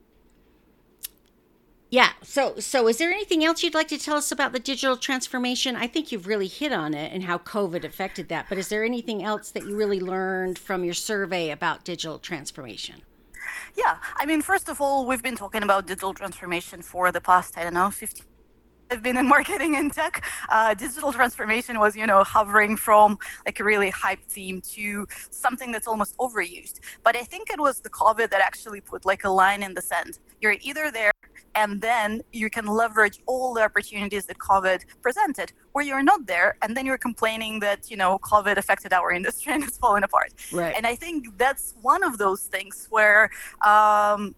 yeah. 1.96 2.12
So, 2.24 2.60
so 2.60 2.90
is 2.90 2.98
there 2.98 3.10
anything 3.10 3.46
else 3.46 3.64
you'd 3.64 3.74
like 3.74 3.88
to 3.88 3.98
tell 3.98 4.18
us 4.18 4.30
about 4.30 4.52
the 4.52 4.60
digital 4.60 4.98
transformation? 4.98 5.78
I 5.78 5.88
think 5.88 6.12
you've 6.12 6.28
really 6.28 6.48
hit 6.48 6.74
on 6.74 6.94
it 6.94 7.14
and 7.14 7.24
how 7.24 7.38
COVID 7.38 7.86
affected 7.86 8.28
that. 8.28 8.48
But 8.50 8.58
is 8.58 8.68
there 8.68 8.84
anything 8.84 9.24
else 9.24 9.50
that 9.52 9.66
you 9.66 9.78
really 9.78 10.02
learned 10.02 10.60
from 10.60 10.84
your 10.84 10.94
survey 10.94 11.52
about 11.52 11.86
digital 11.86 12.20
transformation? 12.20 13.02
Yeah. 13.78 13.96
I 14.18 14.26
mean, 14.26 14.42
first 14.42 14.68
of 14.68 14.82
all, 14.82 15.08
we've 15.08 15.24
been 15.24 15.38
talking 15.38 15.64
about 15.64 15.88
digital 15.88 16.14
transformation 16.14 16.82
for 16.82 17.14
the 17.14 17.22
past, 17.22 17.58
I 17.58 17.64
don't 17.64 17.74
know, 17.74 17.90
15 17.90 18.26
I've 18.92 19.02
been 19.02 19.18
in 19.18 19.28
marketing 19.28 19.76
and 19.76 19.92
tech. 19.92 20.24
Uh, 20.50 20.74
digital 20.74 21.12
transformation 21.12 21.80
was, 21.80 21.96
you 21.96 22.06
know, 22.06 22.24
hovering 22.24 22.78
from 22.78 23.18
like 23.46 23.60
a 23.60 23.64
really 23.64 23.90
hype 23.90 24.22
theme 24.28 24.62
to 24.74 25.08
something 25.32 25.72
that's 25.72 25.88
almost 25.88 26.16
overused. 26.18 26.82
But 27.04 27.16
I 27.16 27.24
think 27.24 27.50
it 27.50 27.60
was 27.60 27.80
the 27.80 27.90
COVID 27.90 28.30
that 28.30 28.42
actually 28.42 28.82
put 28.82 29.06
like 29.06 29.24
a 29.24 29.30
line 29.30 29.64
in 29.64 29.74
the 29.74 29.82
sand. 29.82 30.20
You're 30.42 30.58
either 30.62 30.92
there 30.92 31.12
and 31.56 31.82
then 31.82 32.22
you 32.32 32.50
can 32.50 32.66
leverage 32.66 33.20
all 33.26 33.54
the 33.54 33.64
opportunities 33.64 34.26
that 34.28 34.38
COVID 34.38 34.86
presented, 35.02 35.54
where 35.72 35.86
you're 35.86 36.04
not 36.04 36.28
there, 36.28 36.58
and 36.62 36.76
then 36.76 36.86
you're 36.86 36.98
complaining 36.98 37.60
that 37.62 37.90
you 37.90 37.98
know 37.98 38.20
COVID 38.20 38.58
affected 38.58 38.94
our 38.94 39.12
industry 39.12 39.54
and 39.56 39.64
it's 39.64 39.78
falling 39.78 40.04
apart. 40.04 40.34
Right. 40.52 40.74
And 40.76 40.86
I 40.86 40.96
think 40.96 41.38
that's 41.38 41.76
one 41.82 42.04
of 42.04 42.18
those 42.18 42.44
things 42.44 42.88
where 42.90 43.30
um, 43.66 44.36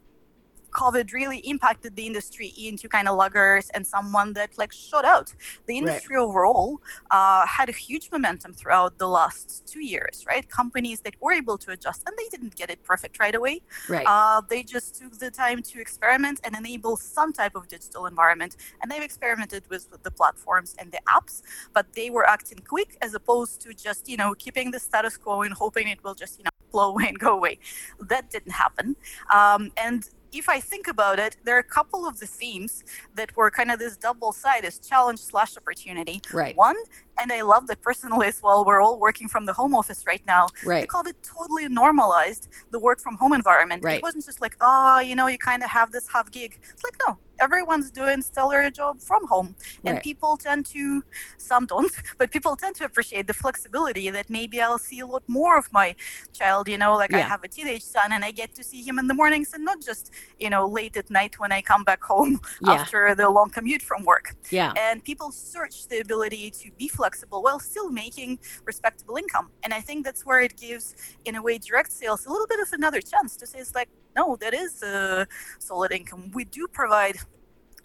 COVID 0.77 1.11
really 1.11 1.39
impacted 1.39 1.95
the 1.95 2.05
industry 2.05 2.53
into 2.57 2.87
kind 2.87 3.07
of 3.09 3.17
luggers 3.17 3.69
and 3.73 3.85
someone 3.85 4.33
that 4.33 4.57
like 4.57 4.71
shot 4.71 5.05
out. 5.05 5.33
The 5.65 5.77
industry 5.77 6.15
right. 6.15 6.21
overall 6.21 6.79
uh, 7.09 7.45
had 7.47 7.67
a 7.67 7.71
huge 7.71 8.09
momentum 8.11 8.53
throughout 8.53 8.99
the 8.99 9.07
last 9.07 9.67
two 9.71 9.83
years, 9.83 10.23
right? 10.27 10.47
Companies 10.47 10.99
that 11.01 11.15
were 11.19 11.33
able 11.33 11.57
to 11.57 11.71
adjust 11.71 12.03
and 12.07 12.15
they 12.17 12.29
didn't 12.29 12.55
get 12.55 12.69
it 12.69 12.83
perfect 12.83 13.19
right 13.19 13.33
away. 13.33 13.61
Right. 13.89 14.05
Uh, 14.07 14.41
they 14.47 14.61
just 14.61 14.95
took 14.99 15.17
the 15.17 15.31
time 15.31 15.63
to 15.63 15.81
experiment 15.81 16.39
and 16.43 16.55
enable 16.55 16.95
some 16.95 17.33
type 17.33 17.55
of 17.55 17.67
digital 17.67 18.05
environment. 18.05 18.55
And 18.81 18.91
they've 18.91 19.01
experimented 19.01 19.63
with, 19.69 19.89
with 19.91 20.03
the 20.03 20.11
platforms 20.11 20.75
and 20.79 20.91
the 20.91 20.99
apps, 21.07 21.41
but 21.73 21.93
they 21.93 22.09
were 22.11 22.27
acting 22.27 22.59
quick 22.59 22.97
as 23.01 23.15
opposed 23.15 23.61
to 23.61 23.73
just, 23.73 24.07
you 24.07 24.17
know, 24.17 24.35
keeping 24.35 24.69
the 24.69 24.79
status 24.79 25.17
quo 25.17 25.41
and 25.41 25.53
hoping 25.53 25.87
it 25.87 26.03
will 26.03 26.15
just, 26.15 26.37
you 26.37 26.43
know, 26.43 26.51
blow 26.71 26.89
away 26.91 27.05
and 27.07 27.17
go 27.17 27.33
away. 27.33 27.57
That 27.99 28.29
didn't 28.29 28.51
happen. 28.51 28.95
Um, 29.33 29.71
and 29.77 30.07
if 30.31 30.49
I 30.49 30.59
think 30.59 30.87
about 30.87 31.19
it, 31.19 31.37
there 31.43 31.55
are 31.55 31.59
a 31.59 31.63
couple 31.63 32.07
of 32.07 32.19
the 32.19 32.27
themes 32.27 32.83
that 33.15 33.35
were 33.35 33.49
kind 33.51 33.71
of 33.71 33.79
this 33.79 33.97
double 33.97 34.31
side 34.31 34.65
as 34.65 34.79
challenge 34.79 35.19
slash 35.19 35.57
opportunity. 35.57 36.21
Right. 36.33 36.55
One, 36.55 36.75
and 37.19 37.31
I 37.31 37.41
love 37.41 37.67
that 37.67 37.81
personally 37.81 38.27
as 38.27 38.41
well. 38.41 38.65
We're 38.65 38.81
all 38.81 38.99
working 38.99 39.27
from 39.27 39.45
the 39.45 39.53
home 39.53 39.73
office 39.75 40.03
right 40.05 40.21
now. 40.27 40.47
Right. 40.65 40.81
They 40.81 40.87
called 40.87 41.07
it 41.07 41.17
totally 41.23 41.67
normalized 41.67 42.47
the 42.71 42.79
work 42.79 42.99
from 42.99 43.15
home 43.17 43.33
environment. 43.33 43.83
Right. 43.83 43.97
It 43.97 44.03
wasn't 44.03 44.25
just 44.25 44.41
like, 44.41 44.55
oh, 44.61 44.99
you 44.99 45.15
know, 45.15 45.27
you 45.27 45.37
kind 45.37 45.63
of 45.63 45.69
have 45.69 45.91
this 45.91 46.07
half 46.07 46.31
gig. 46.31 46.59
It's 46.71 46.83
like, 46.83 46.95
no, 47.07 47.17
everyone's 47.39 47.91
doing 47.91 48.21
stellar 48.21 48.69
job 48.69 48.99
from 49.01 49.25
home 49.27 49.55
and 49.85 49.95
right. 49.95 50.03
people 50.03 50.37
tend 50.37 50.65
to 50.65 51.03
some 51.37 51.65
don't 51.65 51.91
but 52.17 52.31
people 52.31 52.55
tend 52.55 52.75
to 52.75 52.83
appreciate 52.85 53.27
the 53.27 53.33
flexibility 53.33 54.09
that 54.09 54.29
maybe 54.29 54.61
i'll 54.61 54.77
see 54.77 54.99
a 54.99 55.05
lot 55.05 55.23
more 55.27 55.57
of 55.57 55.71
my 55.71 55.95
child 56.33 56.67
you 56.67 56.77
know 56.77 56.95
like 56.95 57.11
yeah. 57.11 57.17
i 57.17 57.21
have 57.21 57.43
a 57.43 57.47
teenage 57.47 57.83
son 57.83 58.11
and 58.11 58.23
i 58.25 58.31
get 58.31 58.53
to 58.53 58.63
see 58.63 58.81
him 58.81 58.99
in 58.99 59.07
the 59.07 59.13
mornings 59.13 59.53
and 59.53 59.63
not 59.63 59.81
just 59.81 60.11
you 60.39 60.49
know 60.49 60.67
late 60.67 60.97
at 60.97 61.09
night 61.09 61.39
when 61.39 61.51
i 61.51 61.61
come 61.61 61.83
back 61.83 62.03
home 62.13 62.39
yeah. 62.61 62.71
after 62.73 63.13
the 63.15 63.29
long 63.29 63.49
commute 63.49 63.81
from 63.81 64.03
work 64.03 64.35
yeah 64.49 64.73
and 64.77 65.03
people 65.03 65.31
search 65.31 65.87
the 65.87 65.99
ability 65.99 66.49
to 66.49 66.71
be 66.77 66.87
flexible 66.87 67.06
while 67.29 67.59
still 67.59 67.89
making 67.89 68.39
respectable 68.65 69.17
income 69.17 69.49
and 69.63 69.73
i 69.73 69.79
think 69.79 70.05
that's 70.05 70.25
where 70.25 70.39
it 70.39 70.55
gives 70.57 70.95
in 71.25 71.35
a 71.35 71.41
way 71.41 71.57
direct 71.57 71.91
sales 71.91 72.25
a 72.25 72.29
little 72.29 72.47
bit 72.47 72.59
of 72.59 72.67
another 72.73 73.01
chance 73.01 73.35
to 73.35 73.45
say 73.45 73.59
it's 73.59 73.75
like 73.75 73.89
no, 74.17 74.35
that 74.37 74.53
is 74.53 74.81
a 74.81 75.27
solid 75.59 75.91
income. 75.91 76.31
We 76.33 76.43
do 76.43 76.67
provide 76.67 77.17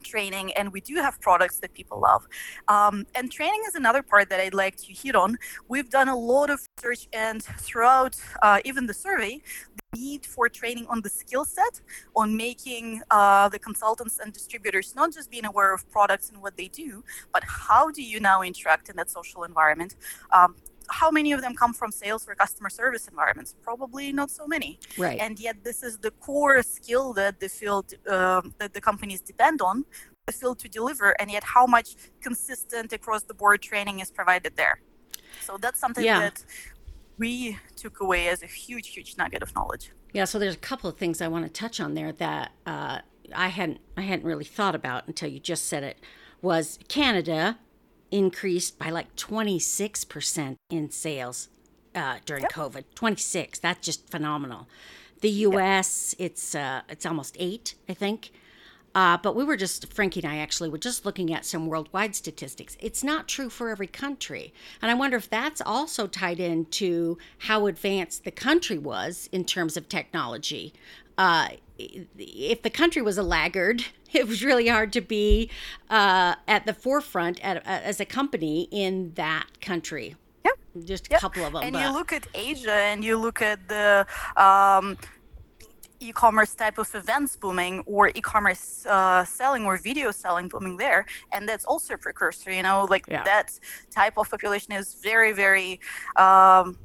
training 0.03 0.53
and 0.55 0.73
we 0.73 0.81
do 0.81 0.97
have 0.97 1.21
products 1.21 1.59
that 1.61 1.73
people 1.73 2.01
love. 2.01 2.27
Um, 2.69 3.07
and 3.15 3.31
training 3.31 3.63
is 3.69 3.75
another 3.75 4.03
part 4.03 4.29
that 4.31 4.41
I'd 4.41 4.55
like 4.55 4.77
to 4.77 4.93
hit 4.93 5.15
on. 5.15 5.39
We've 5.69 5.91
done 5.91 6.09
a 6.09 6.17
lot 6.17 6.51
of 6.51 6.61
research 6.77 7.09
and 7.13 7.43
throughout 7.43 8.17
uh, 8.43 8.61
even 8.65 8.87
the 8.87 8.95
survey, 8.95 9.41
the 9.77 9.99
need 9.99 10.27
for 10.27 10.49
training 10.49 10.87
on 10.89 11.01
the 11.01 11.11
skill 11.11 11.45
set, 11.45 11.81
on 12.17 12.37
making 12.37 13.03
uh, 13.11 13.49
the 13.49 13.59
consultants 13.59 14.19
and 14.19 14.33
distributors 14.33 14.95
not 14.95 15.13
just 15.13 15.31
being 15.31 15.45
aware 15.45 15.73
of 15.75 15.89
products 15.91 16.31
and 16.31 16.41
what 16.43 16.57
they 16.57 16.69
do, 16.69 17.05
but 17.33 17.43
how 17.45 17.91
do 17.91 18.03
you 18.03 18.21
now 18.21 18.43
interact 18.43 18.89
in 18.89 18.97
that 18.97 19.11
social 19.11 19.45
environment? 19.45 19.97
Um, 20.33 20.57
how 20.91 21.11
many 21.11 21.33
of 21.33 21.41
them 21.41 21.55
come 21.55 21.73
from 21.73 21.91
sales 21.91 22.27
or 22.29 22.35
customer 22.35 22.71
service 22.71 23.09
environments? 23.09 23.55
Probably 23.63 24.13
not 24.13 24.31
so 24.31 24.47
many. 24.47 24.79
Right. 24.99 25.19
And 25.19 25.39
yet, 25.39 25.65
this 25.65 25.83
is 25.83 25.99
the 25.99 26.11
core 26.11 26.63
skill 26.63 27.13
that 27.15 27.41
the 27.41 27.49
field 27.49 27.95
uh, 28.09 28.43
that 28.59 28.75
the 28.75 28.81
companies 28.81 29.21
depend 29.21 29.61
on 29.63 29.85
the 30.27 30.33
field 30.33 30.59
to 30.61 30.69
deliver, 30.69 31.11
and 31.21 31.31
yet 31.31 31.45
how 31.45 31.67
much 31.67 31.97
consistent 32.21 32.93
across 32.93 33.23
the 33.25 33.35
board 33.35 33.61
training 33.63 34.01
is 34.01 34.11
provided 34.11 34.57
there. 34.57 34.81
So 35.41 35.57
that's 35.59 35.81
something 35.81 36.05
yeah. 36.05 36.21
that 36.21 36.45
we 37.19 37.59
took 37.77 38.01
away 38.01 38.29
as 38.29 38.43
a 38.43 38.47
huge, 38.47 38.89
huge 38.89 39.17
nugget 39.17 39.43
of 39.43 39.55
knowledge. 39.55 39.91
Yeah. 40.13 40.25
So 40.25 40.39
there's 40.39 40.55
a 40.55 40.59
couple 40.59 40.89
of 40.89 40.97
things 40.97 41.21
I 41.21 41.29
want 41.29 41.45
to 41.47 41.51
touch 41.51 41.81
on 41.81 41.95
there 41.95 42.13
that 42.13 42.53
uh, 42.67 42.99
I 43.35 43.49
hadn't 43.49 43.81
I 43.97 44.03
hadn't 44.03 44.25
really 44.25 44.45
thought 44.45 44.75
about 44.75 45.07
until 45.07 45.29
you 45.29 45.41
just 45.41 45.67
said 45.67 45.83
it. 45.83 45.99
Was 46.41 46.79
Canada 46.89 47.59
increased 48.13 48.79
by 48.79 48.91
like 48.91 49.15
26% 49.17 50.57
in 50.71 50.91
sales 50.91 51.49
uh, 51.95 52.19
during 52.25 52.43
yep. 52.43 52.53
COVID. 52.53 52.85
26. 52.95 53.59
That's 53.59 53.85
just 53.85 54.09
phenomenal. 54.09 54.69
The 55.21 55.31
U.S. 55.31 56.15
Yep. 56.19 56.31
it's 56.31 56.55
uh, 56.55 56.83
it's 56.89 57.07
almost 57.07 57.37
eight, 57.39 57.75
I 57.89 57.95
think. 57.95 58.33
Uh, 58.95 59.17
but 59.17 59.35
we 59.35 59.45
were 59.45 59.57
just 59.57 59.91
Frankie 59.93 60.21
and 60.21 60.31
I 60.31 60.37
actually 60.37 60.69
were 60.69 60.79
just 60.79 61.07
looking 61.07 61.33
at 61.33 61.47
some 61.47 61.67
worldwide 61.67 62.15
statistics. 62.15 62.77
It's 62.79 63.03
not 63.03 63.27
true 63.27 63.49
for 63.49 63.71
every 63.71 63.87
country, 63.87 64.53
and 64.83 64.91
I 64.91 64.95
wonder 64.95 65.17
if 65.17 65.31
that's 65.31 65.63
also 65.63 66.07
tied 66.07 66.41
into 66.41 67.17
how 67.39 67.67
advanced 67.67 68.25
the 68.25 68.31
country 68.31 68.77
was 68.77 69.31
in 69.33 69.45
terms 69.45 69.77
of 69.77 69.89
technology. 69.89 70.75
Uh, 71.19 71.49
if 71.79 72.63
the 72.63 72.71
country 72.71 73.03
was 73.03 73.19
a 73.19 73.23
laggard, 73.23 73.85
it 74.13 74.27
was 74.27 74.45
really 74.45 74.69
hard 74.69 74.93
to 74.93 75.01
be 75.01 75.51
uh, 75.91 76.35
at 76.47 76.67
the 76.67 76.75
forefront 76.75 77.41
at, 77.45 77.59
uh, 77.59 77.61
as 77.67 78.01
a 78.01 78.05
company 78.05 78.69
in 78.71 79.13
that 79.15 79.61
country. 79.61 80.17
Yep. 80.45 80.85
Just 80.85 81.07
a 81.09 81.13
yep. 81.13 81.21
couple 81.21 81.45
of 81.45 81.53
them. 81.53 81.63
And 81.63 81.75
but... 81.75 81.85
you 81.85 81.93
look 81.93 82.13
at 82.13 82.27
Asia 82.35 82.73
and 82.73 83.05
you 83.05 83.17
look 83.17 83.43
at 83.43 83.69
the 83.69 84.07
um, 84.37 84.97
e-commerce 86.03 86.55
type 86.55 86.79
of 86.79 86.93
events 86.95 87.37
booming 87.37 87.81
or 87.87 88.09
e-commerce 88.09 88.85
uh, 88.87 89.25
selling 89.25 89.65
or 89.65 89.77
video 89.77 90.11
selling 90.11 90.49
booming 90.49 90.77
there 90.77 91.07
and 91.33 91.49
that's 91.49 91.65
also 91.65 91.95
a 91.95 91.99
precursor 91.99 92.53
you 92.53 92.63
know 92.63 92.87
like 92.91 93.05
yeah. 93.09 93.23
that 93.23 93.59
type 93.91 94.19
of 94.19 94.29
population 94.29 94.73
is 94.73 94.95
very 94.95 95.33
very 95.33 95.79
um, 96.17 96.77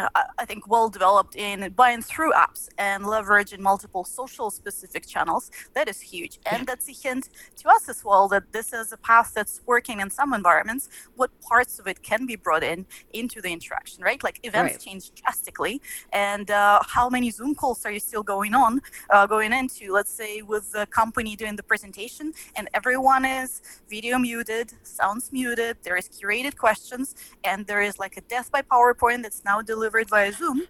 I 0.00 0.44
think 0.44 0.68
well 0.68 0.88
developed 0.88 1.36
in 1.36 1.72
buying 1.72 2.02
through 2.02 2.32
apps 2.32 2.68
and 2.78 3.06
leverage 3.06 3.52
in 3.52 3.62
multiple 3.62 4.04
social 4.04 4.50
specific 4.50 5.06
channels. 5.06 5.50
That 5.74 5.88
is 5.88 6.00
huge. 6.00 6.38
And 6.50 6.66
that's 6.66 6.88
a 6.88 6.92
hint 6.92 7.28
to 7.56 7.68
us 7.68 7.88
as 7.88 8.04
well 8.04 8.28
that 8.28 8.52
this 8.52 8.72
is 8.72 8.92
a 8.92 8.96
path 8.96 9.32
that's 9.34 9.60
working 9.66 10.00
in 10.00 10.10
some 10.10 10.32
environments. 10.32 10.88
What 11.16 11.30
parts 11.40 11.78
of 11.78 11.86
it 11.86 12.02
can 12.02 12.26
be 12.26 12.36
brought 12.36 12.64
in 12.64 12.86
into 13.12 13.40
the 13.40 13.52
interaction, 13.52 14.02
right? 14.02 14.22
Like 14.22 14.40
events 14.42 14.74
right. 14.74 14.80
change 14.80 15.12
drastically. 15.14 15.80
And 16.12 16.50
uh, 16.50 16.80
how 16.86 17.08
many 17.08 17.30
Zoom 17.30 17.54
calls 17.54 17.84
are 17.84 17.92
you 17.92 18.00
still 18.00 18.22
going 18.22 18.54
on, 18.54 18.80
uh, 19.10 19.26
going 19.26 19.52
into, 19.52 19.92
let's 19.92 20.12
say, 20.12 20.42
with 20.42 20.72
the 20.72 20.86
company 20.86 21.36
doing 21.36 21.56
the 21.56 21.62
presentation 21.62 22.32
and 22.56 22.68
everyone 22.74 23.24
is 23.24 23.62
video 23.88 24.18
muted, 24.18 24.72
sounds 24.82 25.30
muted, 25.32 25.76
there 25.82 25.96
is 25.96 26.08
curated 26.08 26.56
questions, 26.56 27.14
and 27.44 27.66
there 27.66 27.82
is 27.82 27.98
like 27.98 28.16
a 28.16 28.20
death 28.22 28.50
by 28.50 28.62
PowerPoint 28.62 29.22
that's 29.22 29.44
now 29.44 29.60
delivered 29.60 29.81
delivered 29.82 30.08
via 30.08 30.32
Zoom. 30.32 30.62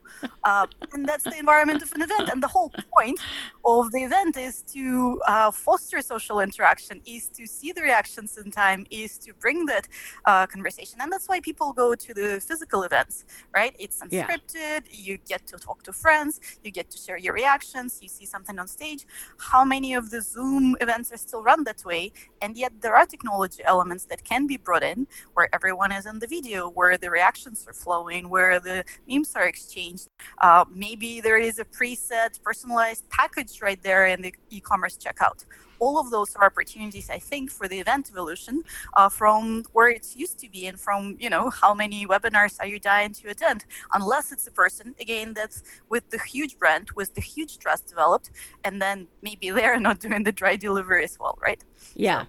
Uh, 0.44 0.66
and 0.92 1.06
that's 1.08 1.24
the 1.24 1.38
environment 1.38 1.82
of 1.82 1.92
an 1.92 2.02
event. 2.08 2.26
And 2.32 2.42
the 2.46 2.52
whole 2.56 2.70
point 2.96 3.20
of 3.64 3.92
the 3.94 4.02
event 4.08 4.34
is 4.48 4.62
to 4.74 5.20
uh, 5.28 5.50
foster 5.50 6.00
social 6.00 6.40
interaction, 6.40 6.96
is 7.16 7.28
to 7.36 7.46
see 7.46 7.70
the 7.72 7.82
reactions 7.82 8.30
in 8.38 8.50
time, 8.50 8.80
is 9.02 9.18
to 9.24 9.30
bring 9.44 9.66
that 9.66 9.84
uh, 10.24 10.46
conversation. 10.46 10.96
And 11.02 11.12
that's 11.12 11.28
why 11.30 11.38
people 11.40 11.68
go 11.72 11.94
to 11.94 12.10
the 12.20 12.28
physical 12.48 12.80
events, 12.88 13.24
right? 13.58 13.74
It's 13.84 13.98
unscripted. 14.04 14.82
Yeah. 14.90 15.06
You 15.06 15.14
get 15.32 15.42
to 15.50 15.56
talk 15.68 15.78
to 15.88 15.92
friends. 16.04 16.40
You 16.64 16.70
get 16.70 16.88
to 16.94 16.98
share 17.04 17.18
your 17.26 17.34
reactions. 17.42 17.98
You 18.04 18.08
see 18.08 18.26
something 18.34 18.58
on 18.58 18.66
stage. 18.78 19.02
How 19.50 19.62
many 19.74 19.90
of 20.00 20.04
the 20.14 20.20
Zoom 20.22 20.76
events 20.80 21.12
are 21.12 21.22
still 21.26 21.42
run 21.50 21.60
that 21.64 21.84
way? 21.84 22.12
And 22.42 22.56
yet 22.56 22.72
there 22.82 22.94
are 22.98 23.06
technology 23.14 23.62
elements 23.72 24.04
that 24.10 24.20
can 24.24 24.42
be 24.52 24.56
brought 24.56 24.84
in 24.92 25.06
where 25.34 25.48
everyone 25.52 25.92
is 25.92 26.06
in 26.06 26.18
the 26.18 26.26
video, 26.36 26.58
where 26.78 26.96
the 26.96 27.10
reactions 27.18 27.58
are 27.68 27.76
flowing, 27.84 28.22
where 28.36 28.58
the 28.68 28.84
memes 29.08 29.34
are 29.34 29.46
exchanged. 29.46 30.08
Uh, 30.40 30.64
maybe 30.72 31.20
there 31.20 31.38
is 31.38 31.58
a 31.58 31.64
preset 31.64 32.42
personalized 32.42 33.08
package 33.10 33.60
right 33.60 33.82
there 33.82 34.06
in 34.06 34.22
the 34.22 34.34
e-commerce 34.50 34.96
checkout 34.96 35.44
all 35.82 35.98
of 35.98 36.10
those 36.10 36.36
are 36.36 36.46
opportunities, 36.46 37.10
I 37.10 37.18
think, 37.18 37.50
for 37.50 37.66
the 37.66 37.80
event 37.80 38.08
evolution 38.08 38.62
uh, 38.96 39.08
from 39.08 39.64
where 39.72 39.88
it's 39.88 40.14
used 40.14 40.38
to 40.38 40.48
be 40.48 40.68
and 40.68 40.78
from, 40.78 41.16
you 41.18 41.28
know, 41.28 41.50
how 41.50 41.74
many 41.74 42.06
webinars 42.06 42.54
are 42.60 42.68
you 42.68 42.78
dying 42.78 43.12
to 43.14 43.30
attend, 43.30 43.64
unless 43.92 44.30
it's 44.30 44.46
a 44.46 44.52
person, 44.52 44.94
again, 45.00 45.34
that's 45.34 45.64
with 45.88 46.08
the 46.10 46.20
huge 46.20 46.56
brand, 46.56 46.92
with 46.94 47.12
the 47.16 47.20
huge 47.20 47.58
trust 47.58 47.88
developed, 47.88 48.30
and 48.62 48.80
then 48.80 49.08
maybe 49.22 49.50
they're 49.56 49.80
not 49.80 49.98
doing 49.98 50.22
the 50.22 50.30
dry 50.30 50.54
delivery 50.54 51.02
as 51.02 51.18
well, 51.18 51.36
right? 51.42 51.60
Yeah. 51.96 52.22
So. 52.22 52.28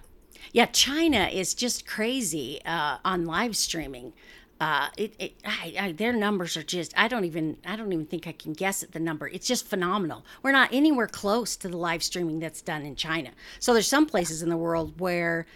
Yeah, 0.52 0.66
China 0.66 1.28
is 1.32 1.54
just 1.54 1.86
crazy 1.86 2.60
uh, 2.66 2.98
on 3.04 3.24
live 3.24 3.56
streaming 3.56 4.12
uh, 4.60 4.88
it, 4.96 5.14
it 5.18 5.34
I, 5.44 5.74
I, 5.78 5.92
their 5.92 6.12
numbers 6.12 6.56
are 6.56 6.62
just 6.62 6.94
I 6.96 7.08
don't 7.08 7.24
even 7.24 7.56
I 7.66 7.76
don't 7.76 7.92
even 7.92 8.06
think 8.06 8.26
I 8.26 8.32
can 8.32 8.52
guess 8.52 8.82
at 8.82 8.92
the 8.92 9.00
number. 9.00 9.28
It's 9.28 9.46
just 9.46 9.66
phenomenal. 9.66 10.24
We're 10.42 10.52
not 10.52 10.72
anywhere 10.72 11.08
close 11.08 11.56
to 11.56 11.68
the 11.68 11.76
live 11.76 12.02
streaming 12.02 12.38
that's 12.38 12.62
done 12.62 12.82
in 12.82 12.96
China. 12.96 13.30
So 13.58 13.72
there's 13.72 13.88
some 13.88 14.06
places 14.06 14.42
in 14.42 14.48
the 14.48 14.56
world 14.56 15.00
where 15.00 15.46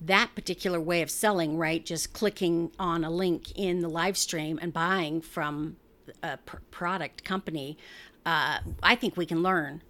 that 0.00 0.34
particular 0.34 0.80
way 0.80 1.02
of 1.02 1.10
selling, 1.10 1.56
right, 1.56 1.84
just 1.84 2.12
clicking 2.12 2.70
on 2.78 3.04
a 3.04 3.10
link 3.10 3.52
in 3.56 3.80
the 3.80 3.88
live 3.88 4.16
stream 4.16 4.58
and 4.60 4.72
buying 4.72 5.20
from 5.20 5.76
a 6.22 6.36
pr- 6.36 6.56
product 6.70 7.24
company, 7.24 7.78
uh, 8.24 8.58
I 8.82 8.94
think 8.94 9.16
we 9.16 9.26
can 9.26 9.42
learn. 9.42 9.82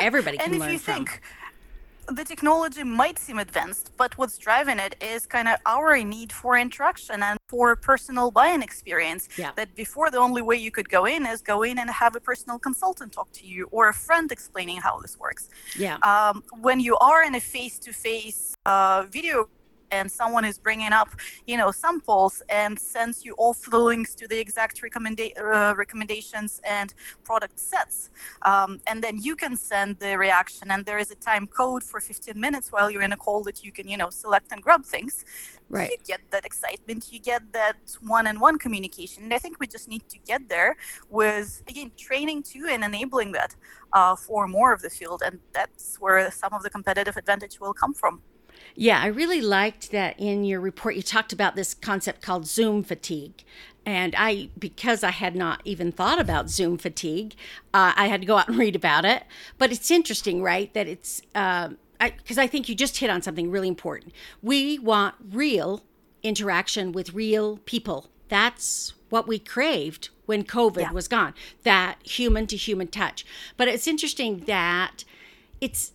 Everybody 0.00 0.38
can 0.38 0.52
and 0.52 0.60
learn 0.60 0.78
from. 0.78 1.04
Think- 1.06 1.20
the 2.08 2.24
technology 2.24 2.84
might 2.84 3.18
seem 3.18 3.38
advanced, 3.38 3.92
but 3.96 4.16
what's 4.18 4.38
driving 4.38 4.78
it 4.78 4.96
is 5.00 5.26
kind 5.26 5.48
of 5.48 5.56
our 5.66 5.96
need 6.02 6.32
for 6.32 6.56
interaction 6.56 7.22
and 7.22 7.38
for 7.48 7.76
personal 7.76 8.30
buying 8.30 8.62
experience. 8.62 9.28
Yeah. 9.36 9.52
That 9.56 9.74
before 9.74 10.10
the 10.10 10.18
only 10.18 10.42
way 10.42 10.56
you 10.56 10.70
could 10.70 10.88
go 10.88 11.04
in 11.06 11.26
is 11.26 11.42
go 11.42 11.62
in 11.62 11.78
and 11.78 11.90
have 11.90 12.16
a 12.16 12.20
personal 12.20 12.58
consultant 12.58 13.12
talk 13.12 13.30
to 13.32 13.46
you 13.46 13.68
or 13.70 13.88
a 13.88 13.94
friend 13.94 14.30
explaining 14.30 14.78
how 14.78 14.98
this 15.00 15.18
works. 15.18 15.48
Yeah. 15.78 15.96
Um, 15.98 16.42
when 16.60 16.80
you 16.80 16.96
are 16.98 17.22
in 17.22 17.34
a 17.34 17.40
face-to-face 17.40 18.54
uh, 18.66 19.04
video 19.10 19.48
and 19.94 20.10
someone 20.10 20.44
is 20.44 20.58
bringing 20.58 20.92
up, 20.92 21.10
you 21.46 21.56
know, 21.56 21.70
samples 21.70 22.42
and 22.48 22.78
sends 22.78 23.24
you 23.24 23.32
all 23.40 23.54
the 23.70 23.78
links 23.78 24.14
to 24.20 24.24
the 24.32 24.38
exact 24.38 24.82
recommenda- 24.82 25.36
uh, 25.38 25.74
recommendations 25.84 26.60
and 26.78 26.88
product 27.28 27.58
sets. 27.58 28.10
Um, 28.42 28.80
and 28.88 29.02
then 29.04 29.14
you 29.26 29.34
can 29.42 29.54
send 29.56 29.90
the 30.04 30.12
reaction 30.26 30.70
and 30.72 30.80
there 30.84 31.00
is 31.04 31.10
a 31.10 31.18
time 31.30 31.46
code 31.46 31.82
for 31.90 32.00
15 32.00 32.38
minutes 32.46 32.66
while 32.72 32.90
you're 32.90 33.06
in 33.10 33.12
a 33.12 33.16
call 33.16 33.42
that 33.48 33.58
you 33.64 33.72
can, 33.72 33.86
you 33.92 33.96
know, 33.96 34.10
select 34.10 34.48
and 34.52 34.60
grab 34.62 34.84
things. 34.84 35.24
Right. 35.68 35.90
You 35.90 35.96
get 36.06 36.20
that 36.30 36.44
excitement, 36.44 37.08
you 37.10 37.18
get 37.18 37.42
that 37.52 37.78
one-on-one 38.02 38.58
communication. 38.58 39.24
And 39.24 39.34
I 39.34 39.38
think 39.38 39.58
we 39.60 39.66
just 39.66 39.88
need 39.88 40.08
to 40.08 40.18
get 40.18 40.48
there 40.48 40.76
with, 41.08 41.62
again, 41.68 41.90
training 41.96 42.42
too 42.42 42.66
and 42.70 42.84
enabling 42.84 43.32
that 43.32 43.56
uh, 43.92 44.14
for 44.16 44.46
more 44.46 44.72
of 44.72 44.82
the 44.82 44.90
field. 44.90 45.22
And 45.24 45.38
that's 45.52 45.96
where 46.00 46.30
some 46.30 46.52
of 46.52 46.62
the 46.62 46.70
competitive 46.70 47.16
advantage 47.16 47.60
will 47.60 47.74
come 47.74 47.94
from. 47.94 48.22
Yeah, 48.74 49.00
I 49.00 49.06
really 49.06 49.40
liked 49.40 49.92
that 49.92 50.18
in 50.18 50.44
your 50.44 50.60
report 50.60 50.96
you 50.96 51.02
talked 51.02 51.32
about 51.32 51.54
this 51.54 51.74
concept 51.74 52.22
called 52.22 52.46
Zoom 52.46 52.82
fatigue. 52.82 53.44
And 53.86 54.14
I, 54.16 54.48
because 54.58 55.04
I 55.04 55.10
had 55.10 55.36
not 55.36 55.60
even 55.64 55.92
thought 55.92 56.18
about 56.18 56.48
Zoom 56.48 56.78
fatigue, 56.78 57.34
uh, 57.72 57.92
I 57.94 58.08
had 58.08 58.22
to 58.22 58.26
go 58.26 58.36
out 58.36 58.48
and 58.48 58.58
read 58.58 58.74
about 58.74 59.04
it. 59.04 59.24
But 59.58 59.70
it's 59.70 59.90
interesting, 59.90 60.42
right? 60.42 60.72
That 60.74 60.88
it's, 60.88 61.20
because 61.20 61.68
um, 61.68 61.78
I, 62.00 62.12
I 62.36 62.46
think 62.46 62.68
you 62.68 62.74
just 62.74 62.96
hit 62.98 63.10
on 63.10 63.22
something 63.22 63.50
really 63.50 63.68
important. 63.68 64.12
We 64.42 64.78
want 64.78 65.14
real 65.30 65.82
interaction 66.22 66.92
with 66.92 67.14
real 67.14 67.58
people. 67.58 68.08
That's 68.28 68.94
what 69.10 69.28
we 69.28 69.38
craved 69.38 70.08
when 70.26 70.42
COVID 70.42 70.80
yeah. 70.80 70.92
was 70.92 71.06
gone, 71.06 71.34
that 71.62 71.98
human 72.02 72.46
to 72.48 72.56
human 72.56 72.88
touch. 72.88 73.24
But 73.56 73.68
it's 73.68 73.86
interesting 73.86 74.40
that 74.46 75.04
it's 75.60 75.92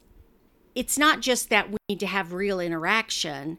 it's 0.79 0.97
not 0.97 1.19
just 1.19 1.49
that 1.49 1.69
we 1.69 1.77
need 1.89 1.99
to 1.99 2.07
have 2.07 2.31
real 2.31 2.61
interaction. 2.61 3.57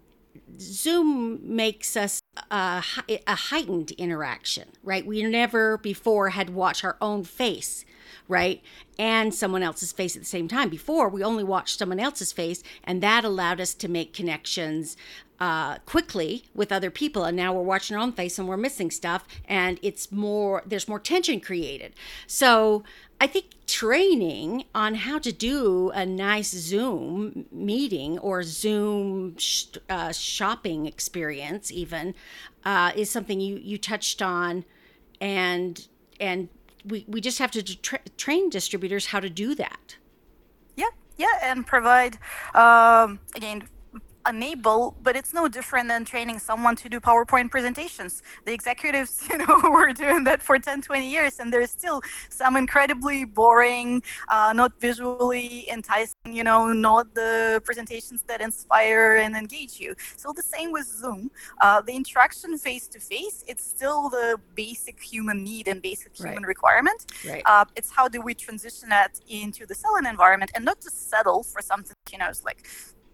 Zoom 0.59 1.39
makes 1.55 1.95
us 1.95 2.19
a, 2.51 2.83
a, 3.27 3.35
heightened 3.35 3.91
interaction, 3.93 4.69
right? 4.83 5.05
We 5.05 5.23
never 5.25 5.77
before 5.77 6.31
had 6.31 6.49
watched 6.49 6.83
our 6.83 6.97
own 6.99 7.25
face, 7.25 7.85
right? 8.27 8.63
And 8.99 9.35
someone 9.35 9.63
else's 9.63 9.93
face 9.93 10.17
at 10.17 10.23
the 10.23 10.27
same 10.27 10.49
time. 10.49 10.71
Before, 10.71 11.11
we 11.11 11.23
only 11.23 11.45
watched 11.45 11.79
someone 11.79 12.01
else's 12.01 12.33
face, 12.33 12.63
and 12.83 13.03
that 13.03 13.23
allowed 13.23 13.61
us 13.61 13.75
to 13.75 13.89
make 13.89 14.15
connections 14.15 14.97
uh, 15.41 15.79
quickly 15.87 16.45
with 16.55 16.71
other 16.71 16.91
people. 16.91 17.25
And 17.25 17.37
now 17.37 17.53
we're 17.53 17.63
watching 17.63 17.97
our 17.97 18.03
own 18.03 18.13
face 18.13 18.39
and 18.39 18.47
we're 18.47 18.57
missing 18.57 18.91
stuff, 18.91 19.27
and 19.47 19.79
it's 19.83 20.13
more, 20.13 20.63
there's 20.67 20.87
more 20.87 21.01
tension 21.01 21.41
created. 21.41 21.95
So 22.27 22.85
I 23.21 23.27
think 23.27 23.47
training 23.67 24.65
on 24.75 24.95
how 24.95 25.19
to 25.19 25.33
do 25.33 25.91
a 25.91 26.05
nice 26.07 26.51
Zoom 26.51 27.47
meeting 27.53 28.19
or 28.19 28.43
Zoom 28.43 29.37
sh- 29.39 29.67
uh, 29.89 30.13
shopping 30.13 30.87
experience, 30.87 31.71
even, 31.71 32.15
uh, 32.65 32.93
is 32.95 33.11
something 33.11 33.41
you 33.41 33.57
you 33.57 33.79
touched 33.79 34.21
on, 34.23 34.65
and 35.21 35.87
and 36.19 36.49
we 36.85 37.05
we 37.09 37.21
just 37.21 37.39
have 37.39 37.51
to 37.53 37.63
tra- 37.63 38.01
train 38.17 38.51
distributors 38.51 39.07
how 39.07 39.21
to 39.21 39.31
do 39.31 39.55
that. 39.55 39.97
Yeah, 40.77 40.91
yeah, 41.17 41.39
and 41.43 41.67
provide 41.67 42.19
um, 42.55 43.21
again 43.35 43.69
enable, 44.29 44.97
but 45.03 45.17
it's 45.17 45.33
no 45.33 45.49
different 45.49 45.89
than 45.89 46.05
training 46.05 46.39
someone 46.39 46.77
to 46.77 46.89
do 46.89 47.01
PowerPoint 47.01 47.51
presentations. 47.51 48.23
The 48.45 48.53
executives, 48.53 49.27
you 49.31 49.39
know, 49.39 49.61
were 49.71 49.93
doing 49.93 50.25
that 50.25 50.43
for 50.43 50.59
10, 50.59 50.83
20 50.83 51.09
years, 51.09 51.39
and 51.41 51.53
there's 51.53 51.71
still 51.71 52.03
some 52.29 52.57
incredibly 52.57 53.25
boring, 53.25 54.03
uh, 54.29 54.53
not 54.55 54.73
visually 54.81 55.69
enticing, 55.71 56.33
you 56.33 56.45
know, 56.45 56.73
not 56.73 57.15
the 57.15 57.63
presentations 57.65 58.23
that 58.25 58.41
inspire 58.41 59.17
and 59.17 59.37
engage 59.37 59.81
you. 59.81 59.95
So 60.17 60.33
the 60.33 60.43
same 60.43 60.73
with 60.73 60.87
Zoom. 60.87 61.31
Uh, 61.61 61.81
the 61.81 61.93
interaction 61.93 62.57
face 62.59 62.89
to 62.89 63.01
face, 63.01 63.45
it's 63.47 63.65
still 63.65 64.09
the 64.11 64.39
basic 64.55 65.01
human 65.01 65.43
need 65.43 65.69
and 65.69 65.81
basic 65.81 66.17
human 66.17 66.43
right. 66.43 66.47
requirement. 66.47 67.07
Right. 67.27 67.43
Uh, 67.47 67.65
it's 67.77 67.91
how 67.91 68.09
do 68.09 68.21
we 68.21 68.35
transition 68.35 68.89
that 68.91 69.21
into 69.29 69.67
the 69.67 69.75
selling 69.75 70.07
environment 70.07 70.51
and 70.55 70.65
not 70.65 70.81
just 70.81 71.11
settle 71.11 71.43
for 71.43 71.63
something, 71.63 71.97
you 72.13 72.19
know, 72.19 72.29
it's 72.29 72.45
like 72.45 72.67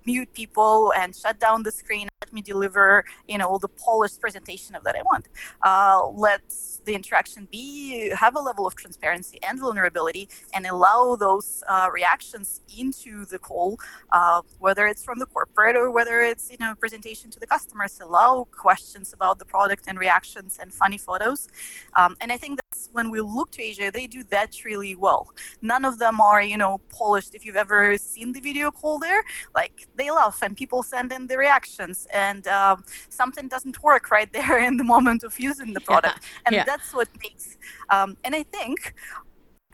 mute 0.06 0.32
people 0.32 0.92
and 0.96 1.14
shut 1.14 1.38
down 1.40 1.62
the 1.62 1.72
screen. 1.72 2.08
Let 2.22 2.32
me 2.32 2.42
deliver, 2.42 3.04
you 3.28 3.38
know, 3.38 3.58
the 3.58 3.68
polished 3.68 4.20
presentation 4.20 4.74
of 4.74 4.84
that 4.84 4.96
I 4.96 5.02
want. 5.02 5.28
Uh, 5.62 6.08
let's 6.08 6.76
the 6.86 6.94
interaction 6.94 7.46
be 7.50 8.10
have 8.10 8.36
a 8.36 8.40
level 8.40 8.66
of 8.66 8.74
transparency 8.74 9.38
and 9.46 9.60
vulnerability 9.60 10.28
and 10.54 10.66
allow 10.66 11.16
those 11.16 11.62
uh, 11.68 11.88
reactions 11.92 12.62
into 12.78 13.26
the 13.26 13.38
call 13.38 13.78
uh, 14.12 14.40
whether 14.60 14.86
it's 14.86 15.04
from 15.04 15.18
the 15.18 15.26
corporate 15.26 15.76
or 15.76 15.90
whether 15.90 16.20
it's 16.20 16.50
you 16.50 16.56
know 16.60 16.74
presentation 16.76 17.28
to 17.30 17.38
the 17.40 17.46
customers 17.46 18.00
allow 18.00 18.46
questions 18.52 19.12
about 19.12 19.38
the 19.38 19.44
product 19.44 19.84
and 19.88 19.98
reactions 19.98 20.58
and 20.60 20.72
funny 20.72 20.96
photos 20.96 21.48
um, 21.96 22.16
and 22.20 22.32
i 22.32 22.36
think 22.36 22.58
that's 22.62 22.88
when 22.92 23.10
we 23.10 23.20
look 23.20 23.50
to 23.50 23.62
asia 23.62 23.90
they 23.92 24.06
do 24.06 24.22
that 24.24 24.64
really 24.64 24.94
well 24.94 25.28
none 25.60 25.84
of 25.84 25.98
them 25.98 26.20
are 26.20 26.42
you 26.42 26.56
know 26.56 26.78
polished 26.88 27.34
if 27.34 27.44
you've 27.44 27.56
ever 27.56 27.98
seen 27.98 28.32
the 28.32 28.40
video 28.40 28.70
call 28.70 28.98
there 28.98 29.22
like 29.54 29.88
they 29.96 30.10
laugh 30.10 30.38
and 30.42 30.56
people 30.56 30.82
send 30.82 31.12
in 31.12 31.26
the 31.26 31.36
reactions 31.36 32.06
and 32.12 32.46
um, 32.48 32.84
something 33.08 33.48
doesn't 33.48 33.82
work 33.82 34.10
right 34.10 34.32
there 34.38 34.58
in 34.58 34.76
the 34.76 34.84
moment 34.84 35.22
of 35.24 35.38
using 35.38 35.72
the 35.72 35.80
product 35.80 36.20
yeah. 36.22 36.40
and 36.46 36.54
yeah 36.56 36.64
that's 36.64 36.92
what 36.94 37.08
makes 37.22 37.56
um, 37.90 38.16
and 38.24 38.34
i 38.34 38.42
think 38.42 38.94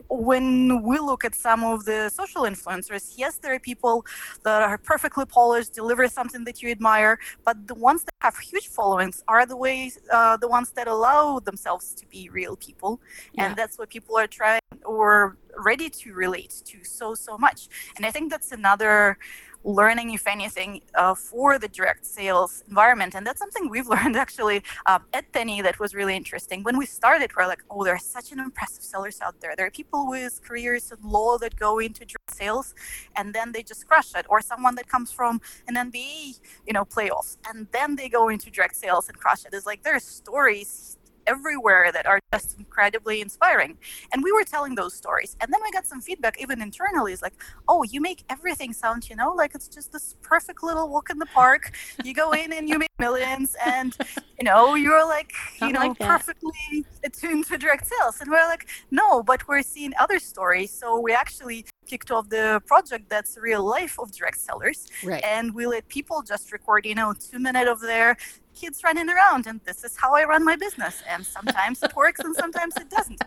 when 0.09 0.83
we 0.83 0.99
look 0.99 1.25
at 1.25 1.33
some 1.33 1.63
of 1.63 1.85
the 1.85 2.09
social 2.09 2.43
influencers, 2.43 3.13
yes, 3.17 3.37
there 3.37 3.53
are 3.53 3.59
people 3.59 4.05
that 4.43 4.61
are 4.61 4.77
perfectly 4.77 5.25
polished, 5.25 5.73
deliver 5.73 6.07
something 6.07 6.43
that 6.43 6.61
you 6.61 6.69
admire, 6.69 7.17
but 7.43 7.67
the 7.67 7.75
ones 7.75 8.03
that 8.03 8.13
have 8.19 8.37
huge 8.37 8.67
followings 8.67 9.23
are 9.27 9.45
the 9.45 9.57
ways, 9.57 9.99
uh, 10.11 10.37
the 10.37 10.47
ones 10.47 10.71
that 10.71 10.87
allow 10.87 11.39
themselves 11.39 11.93
to 11.95 12.05
be 12.07 12.29
real 12.29 12.55
people, 12.55 13.01
yeah. 13.33 13.45
and 13.45 13.55
that's 13.55 13.77
what 13.77 13.89
people 13.89 14.17
are 14.17 14.27
trying 14.27 14.61
or 14.85 15.37
ready 15.57 15.89
to 15.89 16.13
relate 16.13 16.61
to 16.65 16.83
so 16.83 17.13
so 17.13 17.37
much. 17.37 17.69
And 17.95 18.05
I 18.05 18.11
think 18.11 18.29
that's 18.31 18.51
another 18.51 19.17
learning, 19.63 20.13
if 20.13 20.27
anything, 20.27 20.81
uh, 20.95 21.15
for 21.15 21.57
the 21.57 21.67
direct 21.67 22.05
sales 22.05 22.63
environment. 22.67 23.15
And 23.15 23.25
that's 23.25 23.39
something 23.39 23.69
we've 23.69 23.87
learned 23.95 24.15
actually 24.15 24.63
um, 24.85 25.03
at 25.13 25.31
Penny 25.31 25.61
that 25.61 25.79
was 25.79 25.95
really 25.95 26.15
interesting. 26.15 26.63
When 26.63 26.77
we 26.77 26.85
started, 26.85 27.31
we're 27.35 27.47
like, 27.47 27.63
oh, 27.69 27.83
there 27.83 27.95
are 27.95 27.99
such 27.99 28.31
an 28.31 28.39
impressive 28.39 28.83
sellers 28.83 29.19
out 29.21 29.39
there. 29.41 29.55
There 29.55 29.65
are 29.65 29.71
people 29.71 30.09
with 30.09 30.41
careers 30.43 30.91
in 30.91 31.09
law 31.09 31.37
that 31.39 31.55
go 31.55 31.79
into 31.79 32.05
direct 32.05 32.33
sales 32.33 32.73
and 33.15 33.33
then 33.33 33.51
they 33.51 33.63
just 33.63 33.87
crush 33.87 34.13
it, 34.15 34.25
or 34.29 34.41
someone 34.41 34.75
that 34.75 34.87
comes 34.87 35.11
from 35.11 35.41
an 35.67 35.75
NBA, 35.75 36.39
you 36.67 36.73
know, 36.73 36.85
playoffs 36.85 37.37
and 37.49 37.67
then 37.71 37.95
they 37.95 38.09
go 38.09 38.29
into 38.29 38.49
direct 38.49 38.75
sales 38.75 39.07
and 39.09 39.17
crush 39.17 39.45
it. 39.45 39.53
It's 39.53 39.65
like 39.65 39.83
there 39.83 39.95
are 39.95 39.99
stories 39.99 40.97
everywhere 41.27 41.91
that 41.91 42.05
are 42.05 42.19
just 42.33 42.57
incredibly 42.57 43.21
inspiring. 43.21 43.77
And 44.11 44.23
we 44.23 44.31
were 44.31 44.43
telling 44.43 44.75
those 44.75 44.93
stories. 44.93 45.35
And 45.41 45.51
then 45.51 45.61
we 45.63 45.71
got 45.71 45.85
some 45.85 46.01
feedback, 46.01 46.41
even 46.41 46.61
internally, 46.61 47.13
is 47.13 47.21
like, 47.21 47.33
oh, 47.67 47.83
you 47.83 48.01
make 48.01 48.23
everything 48.29 48.73
sound, 48.73 49.09
you 49.09 49.15
know, 49.15 49.31
like 49.33 49.55
it's 49.55 49.67
just 49.67 49.91
this 49.91 50.15
perfect 50.21 50.63
little 50.63 50.89
walk 50.89 51.09
in 51.09 51.19
the 51.19 51.25
park. 51.27 51.71
You 52.03 52.13
go 52.13 52.31
in 52.31 52.53
and 52.53 52.67
you 52.69 52.77
make 52.77 52.91
millions, 52.99 53.55
and, 53.65 53.95
you 54.37 54.43
know, 54.43 54.75
you're 54.75 55.05
like, 55.07 55.33
you 55.61 55.71
know, 55.71 55.79
like 55.79 55.99
perfectly 55.99 56.85
attuned 57.03 57.45
to 57.47 57.57
direct 57.57 57.87
sales. 57.87 58.21
And 58.21 58.29
we're 58.29 58.47
like, 58.47 58.67
no, 58.91 59.23
but 59.23 59.47
we're 59.47 59.61
seeing 59.61 59.93
other 59.99 60.19
stories. 60.19 60.71
So 60.71 60.99
we 60.99 61.13
actually 61.13 61.65
kicked 61.85 62.11
off 62.11 62.29
the 62.29 62.61
project 62.65 63.09
that's 63.09 63.37
real 63.37 63.63
life 63.63 63.99
of 63.99 64.11
direct 64.11 64.39
sellers. 64.39 64.87
Right. 65.03 65.23
And 65.23 65.53
we 65.53 65.67
let 65.67 65.87
people 65.87 66.21
just 66.21 66.51
record, 66.51 66.85
you 66.85 66.95
know, 66.95 67.13
two 67.13 67.39
minutes 67.39 67.69
of 67.69 67.81
their 67.81 68.17
kids 68.53 68.83
running 68.83 69.09
around 69.09 69.47
and 69.47 69.59
this 69.65 69.83
is 69.83 69.95
how 69.97 70.15
I 70.15 70.23
run 70.23 70.43
my 70.45 70.55
business. 70.55 71.03
And 71.09 71.25
sometimes 71.25 71.81
it 71.83 71.95
works 71.95 72.19
and 72.21 72.35
sometimes 72.35 72.75
it 72.77 72.89
doesn't. 72.89 73.21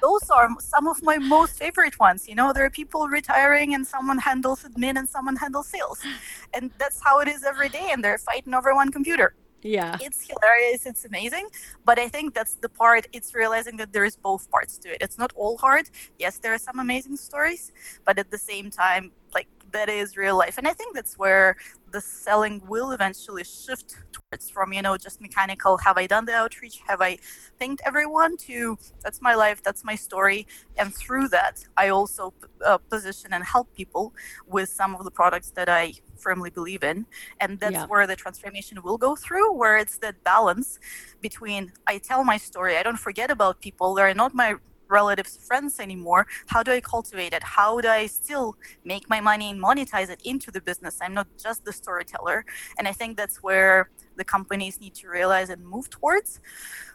Those 0.00 0.28
are 0.30 0.48
some 0.58 0.86
of 0.88 1.02
my 1.02 1.18
most 1.18 1.52
favorite 1.58 1.98
ones. 1.98 2.28
You 2.28 2.34
know, 2.34 2.52
there 2.52 2.64
are 2.64 2.70
people 2.70 3.08
retiring 3.08 3.74
and 3.74 3.86
someone 3.86 4.18
handles 4.18 4.64
admin 4.64 4.98
and 4.98 5.08
someone 5.08 5.36
handles 5.36 5.68
sales. 5.68 6.00
And 6.54 6.70
that's 6.78 7.00
how 7.02 7.20
it 7.20 7.28
is 7.28 7.44
every 7.44 7.68
day. 7.68 7.90
And 7.92 8.02
they're 8.02 8.18
fighting 8.18 8.54
over 8.54 8.74
one 8.74 8.90
computer. 8.90 9.34
Yeah. 9.62 9.96
It's 10.00 10.26
hilarious. 10.28 10.86
It's 10.86 11.04
amazing. 11.04 11.46
But 11.84 11.98
I 11.98 12.08
think 12.08 12.34
that's 12.34 12.54
the 12.54 12.68
part, 12.68 13.06
it's 13.12 13.34
realizing 13.34 13.76
that 13.76 13.92
there 13.92 14.04
is 14.04 14.16
both 14.16 14.50
parts 14.50 14.76
to 14.78 14.92
it. 14.92 14.98
It's 15.00 15.18
not 15.18 15.32
all 15.36 15.56
hard. 15.56 15.88
Yes, 16.18 16.38
there 16.38 16.52
are 16.52 16.58
some 16.58 16.78
amazing 16.80 17.16
stories, 17.16 17.72
but 18.04 18.18
at 18.18 18.30
the 18.30 18.38
same 18.38 18.70
time, 18.70 19.12
like 19.34 19.46
that 19.72 19.88
is 19.88 20.16
real 20.16 20.36
life. 20.36 20.58
And 20.58 20.68
I 20.68 20.72
think 20.72 20.94
that's 20.94 21.18
where 21.18 21.56
the 21.90 22.00
selling 22.00 22.62
will 22.66 22.92
eventually 22.92 23.44
shift 23.44 23.96
towards 24.12 24.48
from, 24.48 24.72
you 24.72 24.82
know, 24.82 24.96
just 24.96 25.20
mechanical, 25.20 25.76
have 25.78 25.98
I 25.98 26.06
done 26.06 26.24
the 26.24 26.34
outreach? 26.34 26.80
Have 26.86 27.02
I 27.02 27.18
thanked 27.58 27.82
everyone 27.84 28.36
to 28.48 28.78
that's 29.02 29.20
my 29.20 29.34
life, 29.34 29.62
that's 29.62 29.84
my 29.84 29.94
story. 29.94 30.46
And 30.76 30.94
through 30.94 31.28
that, 31.28 31.64
I 31.76 31.88
also 31.88 32.32
uh, 32.64 32.78
position 32.78 33.32
and 33.32 33.44
help 33.44 33.72
people 33.74 34.14
with 34.46 34.68
some 34.68 34.94
of 34.94 35.04
the 35.04 35.10
products 35.10 35.50
that 35.50 35.68
I 35.68 35.94
firmly 36.16 36.50
believe 36.50 36.82
in. 36.82 37.06
And 37.40 37.60
that's 37.60 37.74
yeah. 37.74 37.86
where 37.86 38.06
the 38.06 38.16
transformation 38.16 38.82
will 38.82 38.98
go 38.98 39.16
through, 39.16 39.52
where 39.52 39.76
it's 39.76 39.98
that 39.98 40.22
balance 40.24 40.78
between 41.20 41.72
I 41.86 41.98
tell 41.98 42.24
my 42.24 42.38
story, 42.38 42.76
I 42.76 42.82
don't 42.82 42.98
forget 42.98 43.30
about 43.30 43.60
people, 43.60 43.94
they're 43.94 44.14
not 44.14 44.34
my 44.34 44.54
relatives, 44.92 45.36
friends 45.48 45.80
anymore. 45.80 46.26
How 46.46 46.62
do 46.62 46.70
I 46.70 46.80
cultivate 46.80 47.32
it? 47.32 47.42
How 47.42 47.80
do 47.80 47.88
I 47.88 48.06
still 48.06 48.56
make 48.84 49.08
my 49.08 49.20
money 49.20 49.50
and 49.50 49.60
monetize 49.60 50.10
it 50.10 50.20
into 50.24 50.50
the 50.50 50.60
business? 50.60 50.98
I'm 51.02 51.14
not 51.14 51.28
just 51.42 51.64
the 51.64 51.72
storyteller. 51.72 52.44
And 52.78 52.86
I 52.86 52.92
think 52.92 53.16
that's 53.16 53.42
where 53.42 53.90
the 54.16 54.24
companies 54.24 54.80
need 54.80 54.94
to 54.96 55.08
realize 55.08 55.48
and 55.50 55.66
move 55.66 55.88
towards. 55.90 56.40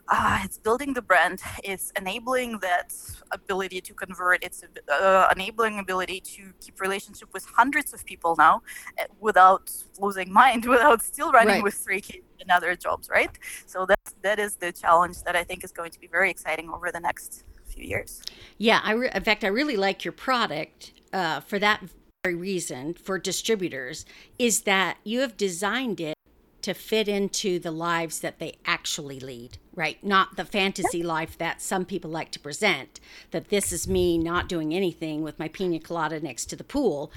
Uh, 0.09 0.39
it's 0.43 0.57
building 0.57 0.93
the 0.93 1.01
brand. 1.01 1.41
It's 1.63 1.91
enabling 1.97 2.59
that 2.59 2.93
ability 3.31 3.81
to 3.81 3.93
convert. 3.93 4.43
It's 4.43 4.63
uh, 4.89 5.27
enabling 5.35 5.79
ability 5.79 6.21
to 6.35 6.53
keep 6.61 6.79
relationship 6.79 7.29
with 7.33 7.45
hundreds 7.45 7.93
of 7.93 8.05
people 8.05 8.35
now, 8.37 8.61
uh, 8.99 9.05
without 9.19 9.69
losing 9.99 10.31
mind, 10.31 10.65
without 10.75 11.01
still 11.01 11.31
running 11.31 11.55
right. 11.55 11.63
with 11.63 11.73
three 11.73 12.01
kids 12.01 12.23
and 12.39 12.49
other 12.51 12.75
jobs, 12.75 13.09
right? 13.09 13.37
So 13.65 13.85
that 13.85 13.99
that 14.21 14.39
is 14.39 14.55
the 14.55 14.71
challenge 14.71 15.23
that 15.23 15.35
I 15.35 15.43
think 15.43 15.63
is 15.63 15.71
going 15.71 15.91
to 15.91 15.99
be 15.99 16.07
very 16.07 16.29
exciting 16.31 16.69
over 16.69 16.89
the 16.91 17.01
next 17.01 17.43
few 17.77 17.87
years. 17.87 18.21
Yeah, 18.57 18.81
I 18.83 18.91
re- 18.93 19.11
in 19.13 19.23
fact 19.23 19.43
I 19.43 19.47
really 19.47 19.77
like 19.77 20.03
your 20.03 20.11
product 20.11 20.91
uh, 21.13 21.39
for 21.41 21.59
that 21.59 21.83
very 22.23 22.35
reason 22.35 22.93
for 22.93 23.17
distributors 23.17 24.05
is 24.37 24.61
that 24.61 24.97
you 25.03 25.21
have 25.21 25.37
designed 25.37 26.01
it 26.01 26.15
to 26.61 26.73
fit 26.73 27.07
into 27.07 27.59
the 27.59 27.71
lives 27.71 28.19
that 28.19 28.39
they 28.39 28.57
actually 28.65 29.21
lead, 29.21 29.57
right? 29.73 30.03
Not 30.03 30.35
the 30.35 30.43
fantasy 30.43 31.01
life 31.01 31.37
that 31.37 31.61
some 31.61 31.85
people 31.85 32.11
like 32.11 32.31
to 32.31 32.39
present, 32.39 32.99
that 33.31 33.47
this 33.47 33.71
is 33.71 33.87
me 33.87 34.17
not 34.17 34.49
doing 34.49 34.73
anything 34.73 35.21
with 35.21 35.39
my 35.39 35.47
pina 35.47 35.79
colada 35.79 36.19
next 36.19 36.47
to 36.47 36.57
the 36.57 36.65
pool. 36.65 37.09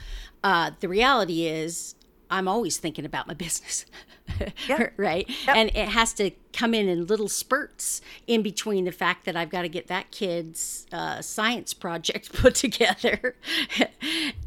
Uh, 0.44 0.70
the 0.78 0.88
reality 0.88 1.46
is, 1.46 1.96
I'm 2.30 2.46
always 2.46 2.76
thinking 2.76 3.04
about 3.04 3.26
my 3.26 3.34
business. 3.46 3.86
Yep. 4.68 4.92
right? 4.96 5.28
Yep. 5.28 5.56
And 5.56 5.70
it 5.70 5.88
has 5.88 6.12
to 6.14 6.30
come 6.52 6.74
in 6.74 6.88
in 6.88 7.06
little 7.06 7.28
spurts 7.28 8.00
in 8.26 8.42
between 8.42 8.84
the 8.84 8.92
fact 8.92 9.24
that 9.24 9.36
I've 9.36 9.50
got 9.50 9.62
to 9.62 9.68
get 9.68 9.86
that 9.86 10.10
kid's 10.10 10.86
uh, 10.92 11.22
science 11.22 11.74
project 11.74 12.32
put 12.34 12.54
together. 12.54 13.36
uh, 13.80 13.86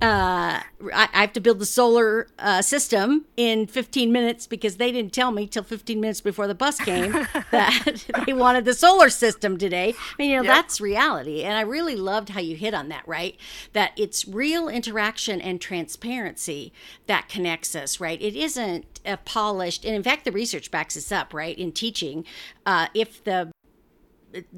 I, 0.02 0.64
I, 0.92 1.22
have 1.22 1.34
to 1.34 1.40
build 1.40 1.60
the 1.60 1.66
solar 1.66 2.28
uh, 2.38 2.62
system 2.62 3.26
in 3.38 3.68
15 3.68 4.12
minutes 4.12 4.48
because 4.48 4.78
they 4.78 4.92
didn't 4.92 5.14
tell 5.14 5.32
me 5.32 5.48
till 5.48 5.64
15 5.64 6.00
minutes 6.00 6.22
before 6.22 6.48
the 6.48 6.56
bus 6.56 6.80
came 6.80 7.12
that 7.52 8.06
they 8.26 8.34
wanted 8.34 8.66
the 8.66 8.74
solar 8.74 9.10
system 9.10 9.58
today. 9.58 9.94
I 9.98 10.14
mean, 10.18 10.32
you 10.32 10.38
know, 10.38 10.44
yep. 10.44 10.54
that's 10.54 10.82
reality. 10.82 11.44
And 11.44 11.58
I 11.58 11.62
really 11.62 11.96
loved 11.96 12.30
how 12.30 12.42
you 12.42 12.56
hit 12.56 12.74
on 12.74 12.90
that, 12.90 13.08
right? 13.08 13.38
That 13.74 13.92
it's 13.96 14.28
real 14.28 14.68
interaction 14.68 15.42
and 15.42 15.60
transparency 15.62 16.74
that 17.08 17.30
connects 17.30 17.76
us, 17.76 18.00
right? 18.00 18.22
It 18.22 18.36
isn't 18.36 18.86
a 19.06 19.18
polished, 19.18 19.86
and 19.86 19.96
in 19.96 20.04
fact, 20.04 20.26
the 20.26 20.32
research 20.32 20.72
backs 20.72 20.96
us 20.96 21.12
up, 21.12 21.34
right? 21.34 21.58
In 21.58 21.72
teaching 21.72 21.93
teaching, 21.94 22.26
uh, 22.66 22.88
if 22.94 23.24
the 23.24 23.52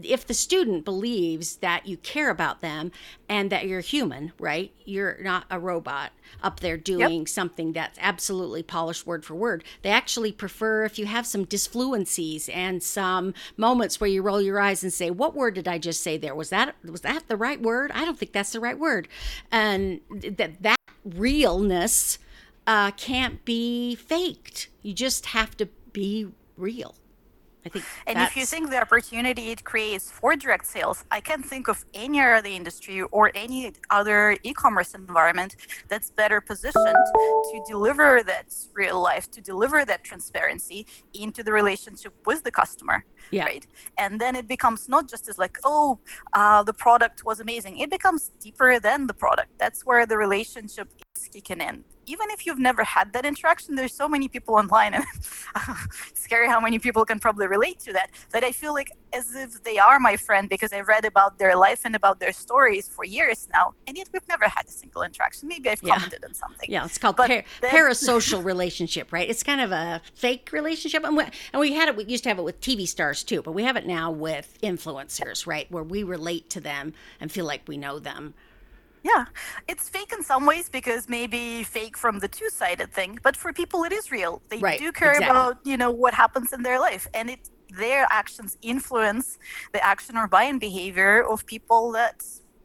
if 0.01 0.25
the 0.25 0.33
student 0.33 0.85
believes 0.85 1.57
that 1.57 1.85
you 1.85 1.97
care 1.97 2.29
about 2.29 2.61
them 2.61 2.93
and 3.27 3.51
that 3.51 3.67
you're 3.67 3.81
human, 3.81 4.31
right? 4.39 4.71
You're 4.85 5.17
not 5.21 5.45
a 5.51 5.59
robot 5.59 6.13
up 6.41 6.61
there 6.61 6.77
doing 6.77 7.19
yep. 7.19 7.27
something 7.27 7.73
that's 7.73 7.99
absolutely 8.01 8.63
polished 8.63 9.05
word 9.05 9.25
for 9.25 9.35
word. 9.35 9.65
They 9.81 9.89
actually 9.89 10.31
prefer 10.31 10.85
if 10.85 10.97
you 10.97 11.07
have 11.07 11.27
some 11.27 11.45
disfluencies 11.45 12.49
and 12.53 12.81
some 12.81 13.33
moments 13.57 13.99
where 13.99 14.09
you 14.09 14.21
roll 14.21 14.41
your 14.41 14.61
eyes 14.61 14.81
and 14.81 14.93
say, 14.93 15.11
"What 15.11 15.35
word 15.35 15.55
did 15.55 15.67
I 15.67 15.77
just 15.77 16.01
say 16.01 16.17
there? 16.17 16.35
Was 16.35 16.51
that 16.51 16.75
was 16.83 17.01
that 17.01 17.27
the 17.27 17.35
right 17.35 17.61
word? 17.61 17.91
I 17.93 18.05
don't 18.05 18.17
think 18.17 18.31
that's 18.31 18.53
the 18.53 18.61
right 18.61 18.79
word." 18.79 19.09
And 19.51 19.99
that 20.09 20.61
that 20.63 20.79
realness 21.03 22.17
uh, 22.65 22.91
can't 22.91 23.43
be 23.43 23.95
faked. 23.95 24.69
You 24.81 24.93
just 24.93 25.27
have 25.27 25.57
to 25.57 25.67
be 25.91 26.27
real. 26.55 26.95
I 27.65 27.69
think 27.69 27.86
and 28.06 28.19
if 28.19 28.38
you 28.38 28.45
think 28.45 28.69
the 28.69 28.80
opportunity 28.80 29.49
it 29.49 29.63
creates 29.63 30.12
for 30.12 30.36
direct 30.36 30.67
sales, 30.67 31.04
I 31.12 31.19
can't 31.19 31.43
think 31.43 31.67
of 31.67 31.84
any 31.93 32.21
other 32.21 32.47
industry 32.47 33.01
or 33.01 33.32
any 33.34 33.73
other 33.89 34.38
e-commerce 34.43 34.93
environment 34.93 35.56
that's 35.88 36.12
better 36.12 36.41
positioned 36.41 36.95
to 37.51 37.63
deliver 37.67 38.21
that 38.23 38.54
real 38.73 39.01
life, 39.01 39.32
to 39.32 39.41
deliver 39.41 39.84
that 39.86 40.04
transparency 40.04 40.86
into 41.13 41.41
the 41.43 41.51
relationship 41.51 42.13
with 42.25 42.43
the 42.43 42.51
customer. 42.51 43.04
Yeah. 43.32 43.45
Right. 43.45 43.65
And 43.97 44.21
then 44.21 44.36
it 44.36 44.47
becomes 44.47 44.88
not 44.88 45.10
just 45.10 45.28
as 45.28 45.39
like, 45.39 45.58
oh, 45.63 45.99
uh, 46.34 46.62
the 46.62 46.73
product 46.73 47.25
was 47.25 47.39
amazing. 47.39 47.80
It 47.80 47.89
becomes 47.89 48.32
deeper 48.39 48.80
than 48.80 49.08
the 49.08 49.15
product. 49.15 49.49
That's 49.58 49.84
where 49.84 50.06
the 50.06 50.17
relationship 50.17 50.89
is 51.15 51.28
kicking 51.28 51.62
in 51.62 51.84
even 52.07 52.29
if 52.31 52.45
you've 52.45 52.59
never 52.59 52.83
had 52.83 53.13
that 53.13 53.25
interaction, 53.25 53.75
there's 53.75 53.93
so 53.93 54.07
many 54.07 54.27
people 54.27 54.55
online, 54.55 54.93
and 54.93 55.05
scary 56.13 56.47
how 56.47 56.59
many 56.59 56.79
people 56.79 57.05
can 57.05 57.19
probably 57.19 57.47
relate 57.47 57.79
to 57.79 57.93
that. 57.93 58.09
That 58.31 58.43
I 58.43 58.51
feel 58.51 58.73
like 58.73 58.91
as 59.13 59.33
if 59.35 59.63
they 59.63 59.77
are 59.77 59.99
my 59.99 60.17
friend 60.17 60.49
because 60.49 60.73
I've 60.73 60.87
read 60.87 61.05
about 61.05 61.39
their 61.39 61.55
life 61.55 61.81
and 61.85 61.95
about 61.95 62.19
their 62.19 62.31
stories 62.31 62.87
for 62.87 63.03
years 63.03 63.47
now, 63.53 63.73
and 63.87 63.97
yet 63.97 64.09
we've 64.13 64.27
never 64.27 64.45
had 64.45 64.65
a 64.67 64.71
single 64.71 65.03
interaction. 65.03 65.47
Maybe 65.47 65.69
I've 65.69 65.81
commented 65.81 66.19
yeah. 66.21 66.27
on 66.27 66.33
something. 66.33 66.71
Yeah, 66.71 66.85
it's 66.85 66.97
called 66.97 67.17
par- 67.17 67.27
then- 67.27 67.43
parasocial 67.61 68.43
relationship, 68.53 69.11
right? 69.11 69.29
It's 69.29 69.43
kind 69.43 69.61
of 69.61 69.71
a 69.71 70.01
fake 70.13 70.49
relationship, 70.51 71.03
and 71.03 71.17
we, 71.17 71.23
and 71.53 71.59
we 71.59 71.73
had 71.73 71.89
it. 71.89 71.95
We 71.95 72.05
used 72.05 72.23
to 72.23 72.29
have 72.29 72.39
it 72.39 72.43
with 72.43 72.59
TV 72.61 72.87
stars 72.87 73.23
too, 73.23 73.41
but 73.41 73.53
we 73.53 73.63
have 73.63 73.77
it 73.77 73.85
now 73.85 74.11
with 74.11 74.57
influencers, 74.61 75.47
right? 75.47 75.69
Where 75.71 75.83
we 75.83 76.03
relate 76.03 76.49
to 76.51 76.59
them 76.59 76.93
and 77.19 77.31
feel 77.31 77.45
like 77.45 77.67
we 77.67 77.77
know 77.77 77.99
them 77.99 78.33
yeah, 79.05 79.25
it's 79.67 79.87
fake 79.87 80.11
in 80.11 80.23
some 80.23 80.47
ways 80.47 80.67
because 80.67 81.07
maybe 81.07 81.63
fake 81.63 81.95
from 81.95 82.17
the 82.23 82.27
two-sided 82.27 82.91
thing, 82.91 83.19
but 83.21 83.37
for 83.37 83.53
people 83.53 83.83
it 83.83 83.93
is 83.93 84.11
real. 84.11 84.41
They 84.49 84.57
right, 84.57 84.79
do 84.79 84.91
care 84.91 85.11
exactly. 85.11 85.29
about 85.29 85.53
you 85.63 85.77
know 85.77 85.91
what 85.91 86.13
happens 86.15 86.51
in 86.53 86.63
their 86.63 86.79
life, 86.79 87.07
and 87.13 87.29
it 87.29 87.43
their 87.69 88.07
actions 88.09 88.57
influence 88.63 89.37
the 89.73 89.81
action 89.93 90.17
or 90.17 90.27
buying 90.27 90.57
behavior 90.57 91.23
of 91.31 91.45
people 91.45 91.91
that 91.91 92.17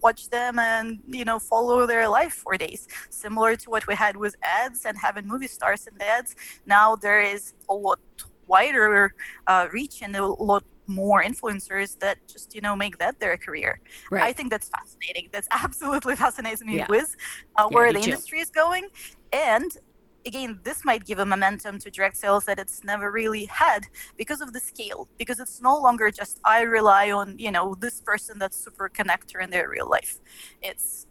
watch 0.03 0.31
them 0.31 0.59
and 0.59 1.00
you 1.09 1.26
know 1.29 1.38
follow 1.38 1.87
their 1.87 2.09
life 2.09 2.33
for 2.44 2.57
days 2.57 2.88
similar 3.11 3.55
to 3.55 3.68
what 3.68 3.87
we 3.87 3.94
had 3.94 4.16
with 4.16 4.35
ads 4.42 4.87
and 4.87 4.96
having 4.96 5.26
movie 5.26 5.46
stars 5.46 5.87
in 5.87 5.94
the 5.98 6.07
ads 6.07 6.35
now 6.64 6.96
there 6.96 7.20
is 7.20 7.53
a 7.68 7.74
lot 7.74 8.00
wider 8.46 9.12
uh, 9.46 9.66
reach 9.72 9.96
and 10.03 10.16
a 10.16 10.26
lot 10.26 10.64
more 10.90 11.22
influencers 11.22 11.98
that 12.00 12.18
just 12.26 12.55
you 12.55 12.61
know 12.61 12.74
make 12.74 12.98
that 12.98 13.18
their 13.20 13.37
career 13.37 13.81
right. 14.11 14.22
i 14.22 14.33
think 14.33 14.50
that's 14.50 14.68
fascinating 14.68 15.29
that's 15.33 15.48
absolutely 15.64 16.16
fascinating 16.16 16.66
me 16.66 16.76
yeah. 16.79 16.87
with 16.88 17.16
uh, 17.57 17.68
yeah, 17.70 17.74
where 17.74 17.92
the 17.92 18.00
too. 18.00 18.11
industry 18.11 18.40
is 18.40 18.50
going 18.50 18.85
and 19.33 19.79
again, 20.26 20.61
this 20.64 20.85
might 20.85 21.05
give 21.05 21.18
a 21.18 21.26
momentum 21.26 21.79
to 21.79 21.90
direct 21.90 22.16
sales 22.16 22.44
that 22.44 22.59
it's 22.59 22.85
never 22.85 23.11
really 23.11 23.46
had 23.46 23.87
because 24.16 24.40
of 24.40 24.53
the 24.53 24.61
scale, 24.61 25.09
because 25.18 25.40
it's 25.40 25.61
no 25.61 25.79
longer 25.79 26.11
just 26.11 26.40
I 26.44 26.62
rely 26.62 27.11
on, 27.11 27.38
you 27.38 27.50
know, 27.50 27.74
this 27.74 28.00
person 28.00 28.38
that's 28.38 28.57
super 28.57 28.88
connector 28.88 29.42
in 29.42 29.50
their 29.50 29.68
real 29.68 29.88
life. 29.88 30.18
It's 30.62 31.07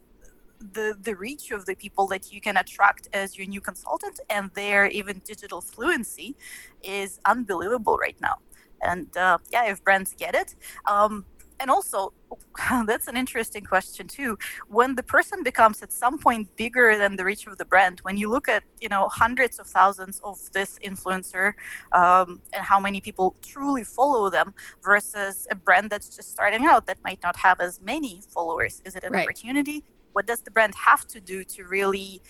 the 0.60 0.94
the 1.00 1.16
reach 1.16 1.50
of 1.52 1.64
the 1.64 1.74
people 1.74 2.06
that 2.08 2.30
you 2.32 2.40
can 2.40 2.58
attract 2.58 3.08
as 3.14 3.38
your 3.38 3.46
new 3.46 3.62
consultant 3.62 4.20
and 4.28 4.50
their 4.54 4.88
even 4.88 5.22
digital 5.24 5.62
fluency 5.62 6.36
is 6.82 7.18
unbelievable 7.24 7.96
right 7.96 8.16
now. 8.20 8.36
And 8.82 9.14
uh, 9.16 9.38
yeah, 9.52 9.70
if 9.70 9.82
brands 9.84 10.14
get 10.18 10.34
it, 10.34 10.54
um, 10.86 11.24
and 11.60 11.70
also 11.70 12.12
that's 12.86 13.06
an 13.06 13.16
interesting 13.16 13.62
question 13.64 14.08
too. 14.08 14.38
When 14.68 14.96
the 14.96 15.02
person 15.02 15.42
becomes 15.42 15.82
at 15.82 15.92
some 15.92 16.18
point 16.18 16.48
bigger 16.56 16.96
than 16.96 17.16
the 17.16 17.24
reach 17.24 17.46
of 17.46 17.58
the 17.58 17.64
brand 17.64 18.00
when 18.00 18.16
you 18.16 18.28
look 18.28 18.48
at 18.48 18.64
you 18.80 18.88
know 18.88 19.08
hundreds 19.08 19.58
of 19.58 19.66
thousands 19.66 20.20
of 20.24 20.38
this 20.52 20.78
influencer 20.84 21.52
um, 21.92 22.40
and 22.52 22.64
how 22.64 22.80
many 22.80 23.00
people 23.00 23.36
truly 23.42 23.84
follow 23.84 24.30
them 24.30 24.54
versus 24.82 25.46
a 25.50 25.54
brand 25.54 25.90
that's 25.90 26.16
just 26.16 26.30
starting 26.30 26.64
out 26.64 26.86
that 26.86 26.98
might 27.04 27.20
not 27.22 27.36
have 27.36 27.60
as 27.60 27.80
many 27.80 28.22
followers 28.32 28.82
is 28.84 28.96
it 28.96 29.04
an 29.04 29.12
right. 29.12 29.22
opportunity? 29.22 29.84
What 30.12 30.26
does 30.26 30.40
the 30.40 30.50
brand 30.50 30.74
have 30.74 31.06
to 31.08 31.20
do 31.20 31.44
to 31.44 31.64
really 31.64 32.20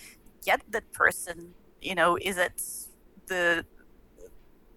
get 0.45 0.61
that 0.69 0.91
person? 0.91 1.53
You 1.81 1.95
know 1.95 2.17
is 2.21 2.37
it 2.37 2.61
the 3.27 3.65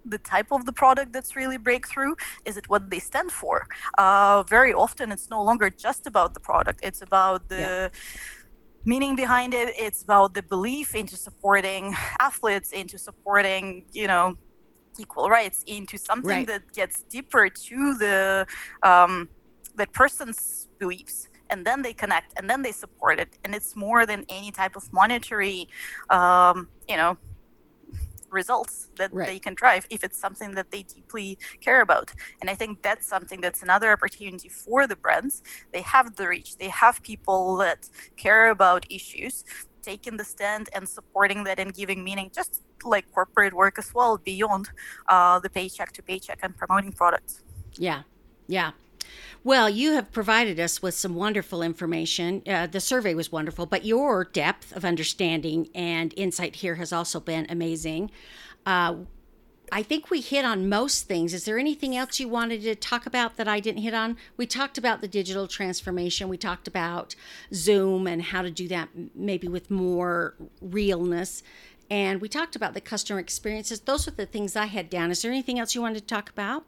the 0.05 0.19
type 0.19 0.49
of 0.51 0.67
the 0.67 0.73
product 0.73 1.13
that's 1.13 1.37
really 1.37 1.57
breakthrough? 1.57 2.15
Is 2.45 2.57
it 2.57 2.69
what 2.69 2.91
they 2.91 2.99
stand 2.99 3.33
for? 3.33 3.67
Uh, 3.99 4.43
very 4.45 4.73
often, 4.73 5.13
it's 5.13 5.31
no 5.31 5.43
longer 5.43 5.71
just 5.71 6.07
about 6.07 6.35
the 6.35 6.41
product. 6.41 6.81
It's 6.83 7.03
about 7.03 7.49
the 7.49 7.57
yeah. 7.57 7.89
meaning 8.85 9.17
behind 9.17 9.55
it. 9.55 9.75
It's 9.77 10.03
about 10.03 10.35
the 10.35 10.43
belief 10.43 10.95
into 10.95 11.17
supporting 11.17 11.95
athletes, 12.21 12.73
into 12.73 12.99
supporting, 12.99 13.85
you 13.93 14.07
know, 14.07 14.37
equal 14.99 15.29
rights, 15.29 15.65
into 15.67 15.99
something 15.99 16.29
right. 16.29 16.47
that 16.47 16.73
gets 16.73 17.03
deeper 17.03 17.49
to 17.49 17.95
the 17.95 18.47
um, 18.83 19.29
that 19.77 19.93
person's 19.93 20.69
beliefs 20.79 21.29
and 21.51 21.65
then 21.65 21.83
they 21.83 21.93
connect 21.93 22.33
and 22.39 22.49
then 22.49 22.63
they 22.63 22.73
support 22.73 23.19
it 23.19 23.39
and 23.45 23.55
it's 23.55 23.77
more 23.77 24.07
than 24.07 24.25
any 24.29 24.51
type 24.51 24.77
of 24.77 24.91
monetary 24.93 25.69
um, 26.11 26.69
you 26.89 26.97
know 26.97 27.17
results 28.35 28.91
that 28.97 29.11
right. 29.13 29.27
they 29.27 29.39
can 29.39 29.55
drive 29.55 29.87
if 29.91 30.05
it's 30.05 30.19
something 30.19 30.51
that 30.59 30.71
they 30.71 30.83
deeply 30.83 31.39
care 31.61 31.81
about. 31.81 32.13
And 32.41 32.51
I 32.51 32.55
think 32.55 32.83
that's 32.83 33.07
something 33.07 33.41
that's 33.41 33.63
another 33.63 33.91
opportunity 33.93 34.49
for 34.49 34.87
the 34.87 34.97
brands. 34.97 35.43
They 35.73 35.83
have 35.83 36.17
the 36.17 36.29
reach, 36.29 36.59
they 36.59 36.69
have 36.69 37.03
people 37.03 37.57
that 37.59 37.89
care 38.17 38.51
about 38.51 38.85
issues, 38.91 39.45
taking 39.83 40.17
the 40.17 40.25
stand 40.25 40.69
and 40.75 40.89
supporting 40.89 41.45
that 41.45 41.59
and 41.59 41.73
giving 41.73 42.03
meaning, 42.03 42.31
just 42.35 42.63
like 42.85 43.11
corporate 43.13 43.55
work 43.55 43.79
as 43.79 43.95
well, 43.95 44.19
beyond 44.19 44.71
uh, 45.09 45.39
the 45.39 45.51
paycheck 45.51 45.93
to 45.93 46.03
paycheck 46.03 46.41
and 46.43 46.57
promoting 46.57 46.93
products. 46.93 47.43
Yeah, 47.77 48.03
yeah. 48.47 48.73
Well, 49.47 49.69
you 49.69 49.93
have 49.93 50.11
provided 50.11 50.59
us 50.59 50.81
with 50.81 50.95
some 50.95 51.15
wonderful 51.15 51.61
information. 51.61 52.43
Uh, 52.47 52.67
the 52.67 52.81
survey 52.81 53.13
was 53.13 53.31
wonderful, 53.31 53.67
but 53.67 53.85
your 53.85 54.25
depth 54.25 54.75
of 54.75 54.87
understanding 54.87 55.69
and 55.75 56.15
insight 56.17 56.57
here 56.57 56.77
has 56.77 56.95
also 56.95 57.21
been 57.21 57.45
amazing. 57.51 58.11
Uh, 58.65 58.95
I 59.71 59.83
think 59.83 60.09
we 60.09 60.23
hit 60.23 60.47
on 60.47 60.71
most 60.71 61.09
things. 61.09 61.35
Is 61.35 61.45
there 61.45 61.59
anything 61.59 61.95
else 61.95 62.19
you 62.19 62.27
wanted 62.27 62.63
to 62.63 62.75
talk 62.75 63.05
about 63.05 63.37
that 63.37 63.47
I 63.47 63.61
didn't 63.61 63.83
hit 63.83 63.93
on? 63.93 64.17
We 64.39 64.47
talked 64.47 64.79
about 64.79 65.03
the 65.03 65.09
digital 65.09 65.47
transformation. 65.47 66.31
We 66.31 66.39
talked 66.39 66.67
about 66.67 67.15
Zoom 67.53 68.07
and 68.07 68.23
how 68.23 68.41
to 68.41 68.51
do 68.51 68.67
that 68.69 68.89
maybe 69.15 69.47
with 69.47 69.71
more 69.71 70.37
realness. 70.63 71.43
And 71.91 72.23
we 72.23 72.31
talked 72.31 72.57
about 72.57 72.73
the 72.73 72.81
customer 72.81 73.21
experiences. 73.21 73.81
Those 73.81 74.09
are 74.09 74.13
the 74.13 74.25
things 74.25 74.57
I 74.57 74.67
had 74.67 74.89
down. 74.89 75.11
Is 75.11 75.21
there 75.21 75.31
anything 75.31 75.59
else 75.59 75.75
you 75.75 75.83
wanted 75.83 76.01
to 76.01 76.07
talk 76.07 76.31
about? 76.31 76.65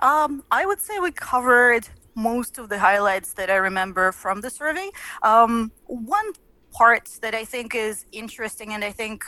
Um, 0.00 0.42
I 0.50 0.66
would 0.66 0.80
say 0.80 0.98
we 0.98 1.12
covered 1.12 1.88
most 2.14 2.58
of 2.58 2.68
the 2.68 2.78
highlights 2.78 3.32
that 3.34 3.50
I 3.50 3.56
remember 3.56 4.12
from 4.12 4.40
the 4.40 4.50
survey. 4.50 4.90
Um, 5.22 5.72
one 5.86 6.32
part 6.72 7.08
that 7.22 7.34
I 7.34 7.44
think 7.44 7.74
is 7.74 8.06
interesting, 8.12 8.72
and 8.72 8.84
I 8.84 8.90
think 8.90 9.24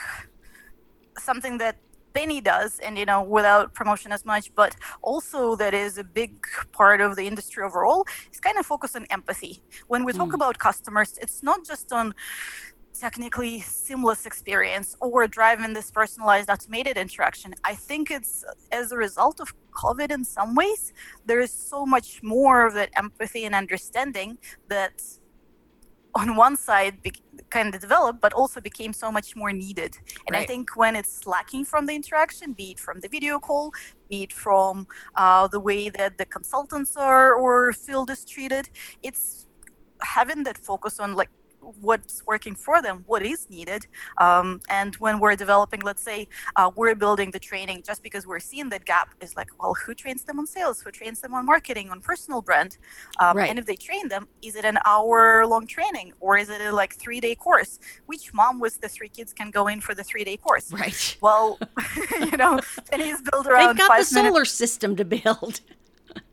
something 1.17 1.57
that 1.59 1.77
Penny 2.13 2.39
does, 2.39 2.79
and 2.79 2.97
you 2.97 3.05
know, 3.05 3.21
without 3.21 3.73
promotion 3.73 4.11
as 4.11 4.25
much, 4.25 4.53
but 4.55 4.75
also 5.01 5.55
that 5.57 5.73
is 5.73 5.97
a 5.97 6.03
big 6.03 6.31
part 6.71 7.01
of 7.01 7.17
the 7.17 7.27
industry 7.27 7.63
overall, 7.63 8.05
is 8.31 8.39
kind 8.39 8.57
of 8.57 8.65
focus 8.65 8.95
on 8.95 9.05
empathy. 9.09 9.61
When 9.87 10.05
we 10.05 10.13
talk 10.13 10.29
mm. 10.29 10.35
about 10.35 10.57
customers, 10.57 11.19
it's 11.21 11.43
not 11.43 11.65
just 11.65 11.91
on 11.91 12.15
technically 12.99 13.61
seamless 13.61 14.25
experience 14.25 14.95
or 15.01 15.27
driving 15.27 15.73
this 15.73 15.91
personalized 15.91 16.49
automated 16.49 16.97
interaction. 16.97 17.53
I 17.63 17.75
think 17.75 18.11
it's 18.11 18.43
as 18.71 18.91
a 18.91 18.97
result 18.97 19.39
of 19.39 19.53
COVID 19.71 20.11
in 20.11 20.23
some 20.23 20.55
ways, 20.55 20.93
there 21.25 21.39
is 21.39 21.51
so 21.51 21.85
much 21.85 22.21
more 22.23 22.65
of 22.65 22.73
that 22.73 22.89
empathy 22.95 23.45
and 23.45 23.53
understanding 23.53 24.37
that 24.69 25.01
on 26.15 26.37
one 26.37 26.55
side 26.55 27.01
be- 27.01 27.11
kind 27.49 27.75
of 27.75 27.81
developed, 27.81 28.21
but 28.21 28.31
also 28.33 28.61
became 28.61 28.93
so 28.93 29.11
much 29.11 29.35
more 29.35 29.51
needed. 29.51 29.97
And 30.25 30.33
right. 30.33 30.43
I 30.43 30.45
think 30.45 30.75
when 30.77 30.95
it's 30.95 31.27
lacking 31.27 31.65
from 31.65 31.85
the 31.85 31.93
interaction, 31.93 32.53
be 32.53 32.71
it 32.71 32.79
from 32.79 33.01
the 33.01 33.09
video 33.09 33.37
call, 33.37 33.73
be 34.09 34.23
it 34.23 34.33
from 34.33 34.87
uh, 35.15 35.47
the 35.47 35.59
way 35.59 35.89
that 35.89 36.17
the 36.17 36.25
consultants 36.25 36.95
are 36.95 37.33
or 37.33 37.73
field 37.73 38.09
is 38.09 38.23
treated, 38.23 38.69
it's 39.03 39.47
having 40.01 40.43
that 40.43 40.57
focus 40.57 40.99
on 40.99 41.15
like 41.15 41.29
what's 41.81 42.25
working 42.25 42.55
for 42.55 42.81
them, 42.81 43.03
what 43.07 43.23
is 43.23 43.49
needed. 43.49 43.87
Um, 44.17 44.61
and 44.69 44.95
when 44.95 45.19
we're 45.19 45.35
developing, 45.35 45.81
let's 45.81 46.01
say 46.01 46.27
uh, 46.55 46.71
we're 46.75 46.95
building 46.95 47.31
the 47.31 47.39
training 47.39 47.83
just 47.85 48.03
because 48.03 48.25
we're 48.27 48.39
seeing 48.39 48.69
that 48.69 48.85
gap 48.85 49.09
is 49.21 49.35
like, 49.35 49.49
well, 49.59 49.73
who 49.73 49.93
trains 49.93 50.23
them 50.23 50.39
on 50.39 50.47
sales? 50.47 50.81
Who 50.81 50.91
trains 50.91 51.21
them 51.21 51.33
on 51.33 51.45
marketing, 51.45 51.89
on 51.89 52.01
personal 52.01 52.41
brand? 52.41 52.77
Um, 53.19 53.37
right. 53.37 53.49
And 53.49 53.59
if 53.59 53.65
they 53.65 53.75
train 53.75 54.07
them, 54.07 54.27
is 54.41 54.55
it 54.55 54.65
an 54.65 54.77
hour 54.85 55.45
long 55.45 55.67
training 55.67 56.13
or 56.19 56.37
is 56.37 56.49
it 56.49 56.61
a 56.61 56.71
like 56.71 56.95
three 56.95 57.19
day 57.19 57.35
course? 57.35 57.79
Which 58.05 58.33
mom 58.33 58.59
with 58.59 58.81
the 58.81 58.89
three 58.89 59.09
kids 59.09 59.33
can 59.33 59.51
go 59.51 59.67
in 59.67 59.81
for 59.81 59.95
the 59.95 60.03
three 60.03 60.23
day 60.23 60.37
course? 60.37 60.71
Right. 60.71 61.17
Well, 61.21 61.59
you 62.19 62.37
know, 62.37 62.59
and 62.91 63.01
he's 63.01 63.21
built 63.21 63.47
around 63.47 63.77
They've 63.77 63.87
got 63.87 63.99
the 63.99 64.05
solar 64.05 64.45
system 64.45 64.95
to 64.97 65.05
build. 65.05 65.61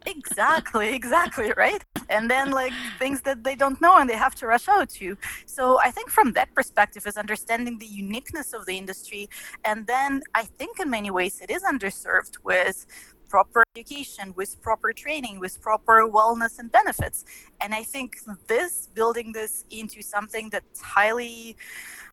Exactly 0.06 0.94
exactly 0.94 1.52
right? 1.56 1.84
And 2.08 2.30
then 2.30 2.50
like 2.50 2.72
things 2.98 3.22
that 3.22 3.44
they 3.44 3.54
don't 3.54 3.80
know 3.80 3.96
and 3.98 4.08
they 4.08 4.16
have 4.16 4.34
to 4.36 4.46
rush 4.46 4.68
out 4.68 4.88
to. 5.00 5.16
So 5.46 5.78
i 5.80 5.90
think 5.90 6.10
from 6.10 6.32
that 6.32 6.54
perspective 6.54 7.06
is 7.06 7.16
understanding 7.16 7.78
the 7.78 7.86
uniqueness 7.86 8.52
of 8.52 8.66
the 8.66 8.76
industry. 8.76 9.28
And 9.64 9.86
then 9.86 10.22
i 10.34 10.44
think 10.44 10.80
in 10.80 10.90
many 10.90 11.10
ways 11.10 11.40
it 11.40 11.50
is 11.50 11.62
underserved 11.62 12.34
with 12.42 12.86
proper 13.28 13.64
education 13.74 14.34
with 14.36 14.60
proper 14.60 14.92
training 14.92 15.40
with 15.40 15.58
proper 15.62 16.06
wellness 16.16 16.58
and 16.58 16.70
benefits. 16.70 17.24
And 17.60 17.74
i 17.74 17.82
think 17.82 18.16
this 18.46 18.88
building 18.94 19.32
this 19.32 19.64
into 19.70 20.02
something 20.02 20.50
that's 20.50 20.80
highly 20.80 21.56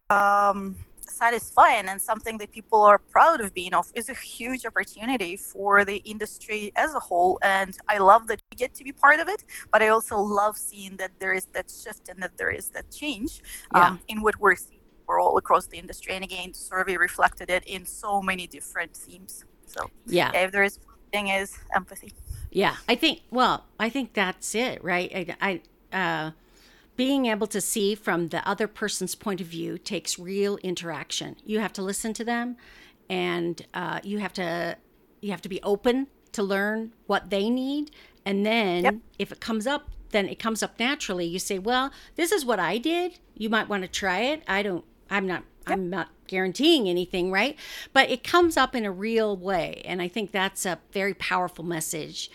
um, 0.09 0.75
satisfying 1.11 1.87
and 1.87 2.01
something 2.01 2.37
that 2.37 2.51
people 2.51 2.81
are 2.81 2.97
proud 2.97 3.41
of 3.41 3.53
being 3.53 3.73
of 3.73 3.91
is 3.95 4.09
a 4.09 4.13
huge 4.13 4.65
opportunity 4.65 5.35
for 5.35 5.85
the 5.85 5.97
industry 5.97 6.71
as 6.75 6.93
a 6.95 6.99
whole. 6.99 7.39
And 7.41 7.77
i 7.87 7.97
love 7.97 8.27
that 8.27 8.41
we 8.51 8.55
get 8.55 8.73
to 8.75 8.83
be 8.83 8.91
part 8.91 9.19
of 9.19 9.27
it 9.27 9.43
but 9.71 9.81
i 9.81 9.87
also 9.89 10.17
love 10.17 10.57
seeing 10.57 10.97
that 10.97 11.11
there 11.19 11.33
is 11.33 11.45
that 11.53 11.69
shift 11.69 12.09
and 12.09 12.21
that 12.23 12.37
there 12.37 12.51
is 12.51 12.69
that 12.69 12.89
change 12.91 13.41
yeah. 13.73 13.87
um, 13.87 13.99
in 14.07 14.21
what 14.21 14.39
we're 14.39 14.55
seeing 14.55 14.79
all 15.17 15.37
across 15.37 15.65
the 15.67 15.77
industry. 15.77 16.13
And 16.13 16.23
again 16.23 16.49
the 16.51 16.57
survey 16.59 16.97
reflected 16.97 17.49
it 17.49 17.63
in 17.65 17.85
so 17.85 18.21
many 18.21 18.45
different 18.45 18.95
themes. 18.95 19.45
So 19.65 19.89
yeah, 20.05 20.31
if 20.33 20.51
there 20.51 20.63
is 20.63 20.79
one 20.85 20.97
thing 21.11 21.29
is 21.29 21.57
empathy. 21.75 22.13
Yeah. 22.51 22.75
I 22.87 22.95
think 22.95 23.21
well 23.31 23.65
i 23.79 23.89
think 23.89 24.13
that's 24.13 24.55
it 24.55 24.83
right? 24.83 25.09
I, 25.41 25.61
I 25.93 25.97
uh 25.97 26.31
being 26.99 27.27
able 27.27 27.47
to 27.47 27.61
see 27.61 27.95
from 27.95 28.27
the 28.27 28.45
other 28.45 28.67
person's 28.67 29.15
point 29.15 29.39
of 29.39 29.47
view 29.47 29.77
takes 29.77 30.19
real 30.19 30.57
interaction. 30.57 31.37
You 31.45 31.59
have 31.59 31.71
to 31.73 31.81
listen 31.81 32.13
to 32.15 32.25
them, 32.25 32.57
and 33.09 33.65
uh, 33.73 34.01
you 34.03 34.17
have 34.17 34.33
to 34.33 34.75
you 35.21 35.31
have 35.31 35.41
to 35.43 35.47
be 35.47 35.61
open 35.63 36.07
to 36.33 36.43
learn 36.43 36.91
what 37.07 37.29
they 37.29 37.49
need. 37.49 37.91
And 38.25 38.45
then 38.45 38.83
yep. 38.83 38.95
if 39.17 39.31
it 39.31 39.39
comes 39.39 39.65
up, 39.65 39.89
then 40.09 40.27
it 40.27 40.39
comes 40.39 40.61
up 40.61 40.77
naturally. 40.77 41.25
You 41.25 41.39
say, 41.39 41.57
"Well, 41.57 41.93
this 42.15 42.33
is 42.33 42.43
what 42.43 42.59
I 42.59 42.77
did. 42.77 43.17
You 43.33 43.49
might 43.49 43.69
want 43.69 43.83
to 43.83 43.87
try 43.87 44.19
it." 44.19 44.43
I 44.45 44.61
don't. 44.61 44.83
I'm 45.09 45.25
not. 45.25 45.45
Yep. 45.69 45.77
I'm 45.77 45.89
not 45.89 46.09
guaranteeing 46.27 46.89
anything, 46.89 47.31
right? 47.31 47.57
But 47.93 48.09
it 48.09 48.25
comes 48.25 48.57
up 48.57 48.75
in 48.75 48.83
a 48.83 48.91
real 48.91 49.37
way, 49.37 49.83
and 49.85 50.01
I 50.01 50.09
think 50.09 50.31
that's 50.31 50.65
a 50.65 50.79
very 50.91 51.13
powerful 51.13 51.63
message 51.63 52.29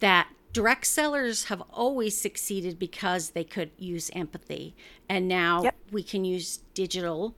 that 0.00 0.28
direct 0.52 0.86
sellers 0.86 1.44
have 1.44 1.62
always 1.70 2.20
succeeded 2.20 2.78
because 2.78 3.30
they 3.30 3.44
could 3.44 3.70
use 3.76 4.10
empathy. 4.14 4.74
And 5.08 5.28
now 5.28 5.62
yep. 5.62 5.76
we 5.90 6.02
can 6.02 6.24
use 6.24 6.58
digital 6.74 7.36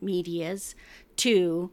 medias 0.00 0.74
to 1.16 1.70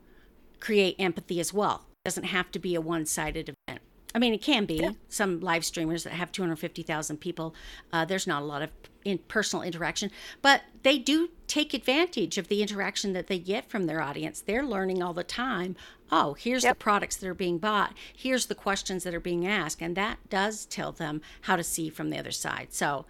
create 0.60 0.95
empathy 0.99 1.39
as 1.39 1.53
well. 1.53 1.86
It 2.06 2.10
doesn't 2.10 2.25
have 2.25 2.51
to 2.51 2.60
be 2.60 2.75
a 2.75 2.82
one-sided 2.82 3.53
event 3.67 3.82
I 4.15 4.19
mean, 4.19 4.34
it 4.34 4.41
can 4.41 4.65
be. 4.65 4.76
Yeah. 4.76 4.91
Some 5.10 5.39
live 5.39 5.65
streamers 5.65 6.04
that 6.04 6.13
have 6.13 6.32
250,000 6.32 7.17
people, 7.17 7.56
uh, 7.91 8.06
there's 8.06 8.28
not 8.28 8.41
a 8.41 8.45
lot 8.45 8.62
of 8.62 8.69
in 9.04 9.17
personal 9.28 9.63
interaction, 9.63 10.10
but 10.41 10.62
they 10.84 10.97
do 10.97 11.30
take 11.47 11.73
advantage 11.73 12.38
of 12.38 12.47
the 12.47 12.62
interaction 12.62 13.13
that 13.13 13.28
they 13.28 13.38
get 13.38 13.69
from 13.69 13.86
their 13.86 14.02
audience. 14.02 14.41
They're 14.41 14.63
learning 14.63 15.04
all 15.04 15.13
the 15.13 15.23
time. 15.23 15.76
Oh, 16.12 16.36
here's 16.36 16.63
yep. 16.63 16.78
the 16.78 16.84
products 16.84 17.17
that 17.17 17.28
are 17.28 17.34
being 17.34 17.58
bought. 17.58 17.93
Here's 18.15 18.45
the 18.45 18.56
questions 18.56 19.04
that 19.04 19.13
are 19.13 19.19
being 19.19 19.45
asked, 19.45 19.82
and 19.82 19.95
that 19.97 20.19
does 20.30 20.65
tell 20.65 20.91
them 20.91 21.21
how 21.41 21.56
to 21.56 21.63
see 21.63 21.89
from 21.89 22.12
the 22.12 22.17
other 22.17 22.32
side. 22.32 22.67
So, 22.71 23.06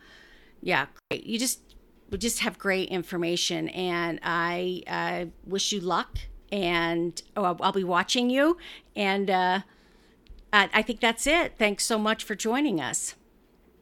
yeah, 0.61 0.87
great. 1.09 1.25
You 1.25 1.37
just 1.37 1.59
we 2.09 2.17
just 2.17 2.39
have 2.39 2.57
great 2.57 2.89
information, 2.89 3.69
and 3.69 4.19
I 4.23 4.83
I 4.87 5.29
wish 5.45 5.71
you 5.71 5.79
luck. 5.79 6.17
And 6.51 7.19
oh, 7.35 7.43
I'll, 7.43 7.57
I'll 7.61 7.71
be 7.71 7.83
watching 7.83 8.29
you, 8.29 8.57
and. 8.95 9.29
uh 9.29 9.59
I 10.53 10.83
think 10.83 10.99
that's 10.99 11.25
it. 11.25 11.55
Thanks 11.57 11.83
so 11.83 11.97
much 11.97 12.23
for 12.23 12.35
joining 12.35 12.79
us. 12.79 13.15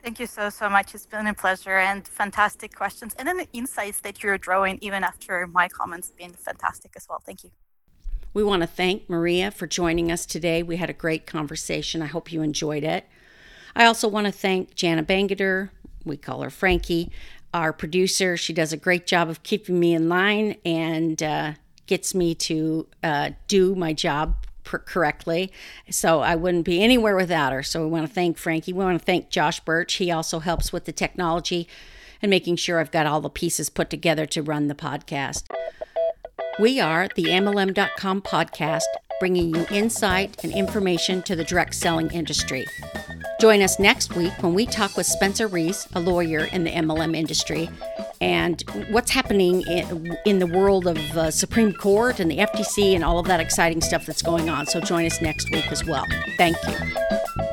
Thank 0.02 0.20
you 0.20 0.26
so, 0.26 0.50
so 0.50 0.70
much. 0.70 0.96
It's 0.96 1.06
been 1.06 1.28
a 1.28 1.34
pleasure 1.34 1.78
and 1.78 2.08
fantastic 2.08 2.74
questions. 2.74 3.14
And 3.20 3.28
then 3.28 3.38
the 3.38 3.48
insights 3.54 4.00
that 4.02 4.24
you're 4.24 4.38
drawing, 4.38 4.80
even 4.82 5.04
after 5.04 5.46
my 5.48 5.68
comments, 5.68 6.12
been 6.18 6.32
fantastic 6.32 6.94
as 6.96 7.08
well. 7.08 7.22
Thank 7.24 7.44
you. 7.44 7.52
We 8.34 8.44
want 8.44 8.62
to 8.62 8.68
thank 8.68 9.10
Maria 9.10 9.52
for 9.52 9.68
joining 9.68 10.12
us 10.12 10.26
today. 10.26 10.64
We 10.64 10.78
had 10.78 10.90
a 10.90 10.94
great 10.94 11.28
conversation. 11.28 12.02
I 12.02 12.08
hope 12.08 12.32
you 12.32 12.42
enjoyed 12.42 12.84
it. 12.84 13.06
I 13.76 13.86
also 13.86 14.08
want 14.08 14.26
to 14.26 14.32
thank 14.32 14.74
Jana 14.74 15.04
Bangader, 15.04 15.70
we 16.06 16.18
call 16.18 16.42
her 16.42 16.50
Frankie, 16.50 17.12
our 17.54 17.74
producer. 17.74 18.38
She 18.38 18.54
does 18.54 18.74
a 18.74 18.78
great 18.78 19.06
job 19.06 19.30
of 19.30 19.44
keeping 19.44 19.80
me 19.80 19.94
in 19.94 20.10
line 20.10 20.56
and 20.66 21.22
uh, 21.22 21.54
gets 21.86 22.16
me 22.16 22.34
to 22.36 22.88
uh, 23.04 23.32
do 23.48 23.76
my 23.76 23.94
job 23.94 24.41
correctly. 24.64 25.52
So 25.90 26.22
I 26.22 26.36
wouldn't 26.36 26.66
be 26.66 26.84
anywhere 26.84 27.16
without 27.16 27.54
her. 27.54 27.64
So 27.64 27.82
we 27.82 27.90
want 27.90 28.08
to 28.08 28.14
thank 28.14 28.38
Frankie. 28.38 28.74
We 28.74 28.84
want 28.84 29.00
to 29.00 29.06
thank 29.06 29.30
Josh 29.30 29.60
Birch. 29.60 29.94
He 29.96 30.12
also 30.12 30.40
helps 30.40 30.72
with 30.72 30.86
the 30.86 30.92
technology 30.92 31.68
and 32.22 32.30
making 32.30 32.56
sure 32.58 32.80
I've 32.80 32.92
got 32.92 33.06
all 33.06 33.22
the 33.22 33.30
pieces 33.30 33.70
put 33.70 33.90
together 33.90 34.26
to 34.28 34.42
run 34.42 34.68
the 34.68 34.76
podcast. 34.76 35.44
We 36.60 36.80
are 36.80 37.08
the 37.16 37.24
MLM.com 37.24 38.22
podcast, 38.22 38.84
bringing 39.20 39.56
you 39.56 39.66
insight 39.72 40.44
and 40.44 40.54
information 40.54 41.22
to 41.24 41.36
the 41.36 41.44
direct 41.44 41.76
selling 41.76 42.12
industry. 42.12 42.66
Join 43.42 43.64
us 43.64 43.80
next 43.80 44.16
week 44.16 44.34
when 44.42 44.54
we 44.54 44.68
talk 44.68 44.96
with 44.96 45.08
Spencer 45.08 45.48
Reese, 45.48 45.88
a 45.94 46.00
lawyer 46.00 46.42
in 46.54 46.64
the 46.64 46.70
MLM 46.70 47.18
industry, 47.18 47.72
and 48.22 48.62
what's 48.92 49.10
happening 49.10 49.64
in, 49.64 50.38
the 50.38 50.46
world 50.46 50.86
of 50.86 51.00
uh, 51.18 51.32
Supreme 51.32 51.74
Court 51.74 52.20
and 52.20 52.30
the 52.30 52.38
FTC 52.38 52.94
and 52.94 53.04
all 53.04 53.18
of 53.18 53.26
that 53.26 53.40
exciting 53.40 53.82
stuff 53.82 54.06
that's 54.06 54.22
going 54.22 54.48
on. 54.48 54.68
So 54.68 54.80
join 54.80 55.08
us 55.08 55.24
next 55.24 55.50
week 55.50 55.72
as 55.72 55.84
well. 55.84 56.06
Thank 56.38 56.56
you. 56.68 57.51